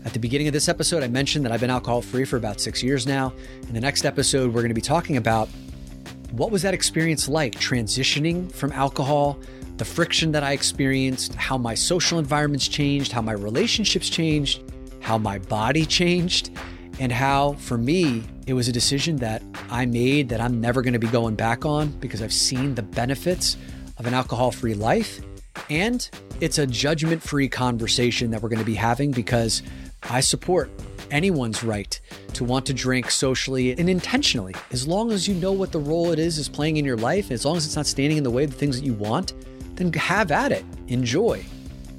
[0.05, 2.59] At the beginning of this episode, I mentioned that I've been alcohol free for about
[2.59, 3.33] six years now.
[3.67, 5.49] In the next episode, we're going to be talking about
[6.31, 9.39] what was that experience like transitioning from alcohol
[9.77, 14.61] the friction that I experienced, how my social environments changed, how my relationships changed,
[15.01, 16.51] how my body changed,
[16.99, 20.93] and how for me, it was a decision that I made that I'm never going
[20.93, 23.57] to be going back on because I've seen the benefits
[23.97, 25.21] of an alcohol free life.
[25.69, 29.61] And it's a judgment free conversation that we're going to be having because
[30.03, 30.69] I support
[31.11, 31.99] anyone's right
[32.33, 36.11] to want to drink socially and intentionally, as long as you know what the role
[36.11, 38.23] it is is playing in your life, and as long as it's not standing in
[38.23, 39.33] the way of the things that you want
[39.75, 41.43] then have at it, enjoy.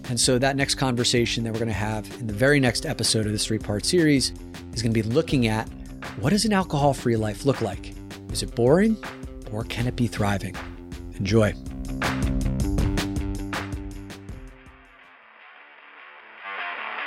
[0.09, 3.27] And so, that next conversation that we're going to have in the very next episode
[3.27, 4.33] of this three part series
[4.75, 5.69] is going to be looking at
[6.21, 7.95] what does an alcohol free life look like?
[8.31, 8.97] Is it boring
[9.51, 10.55] or can it be thriving?
[11.17, 11.55] Enjoy.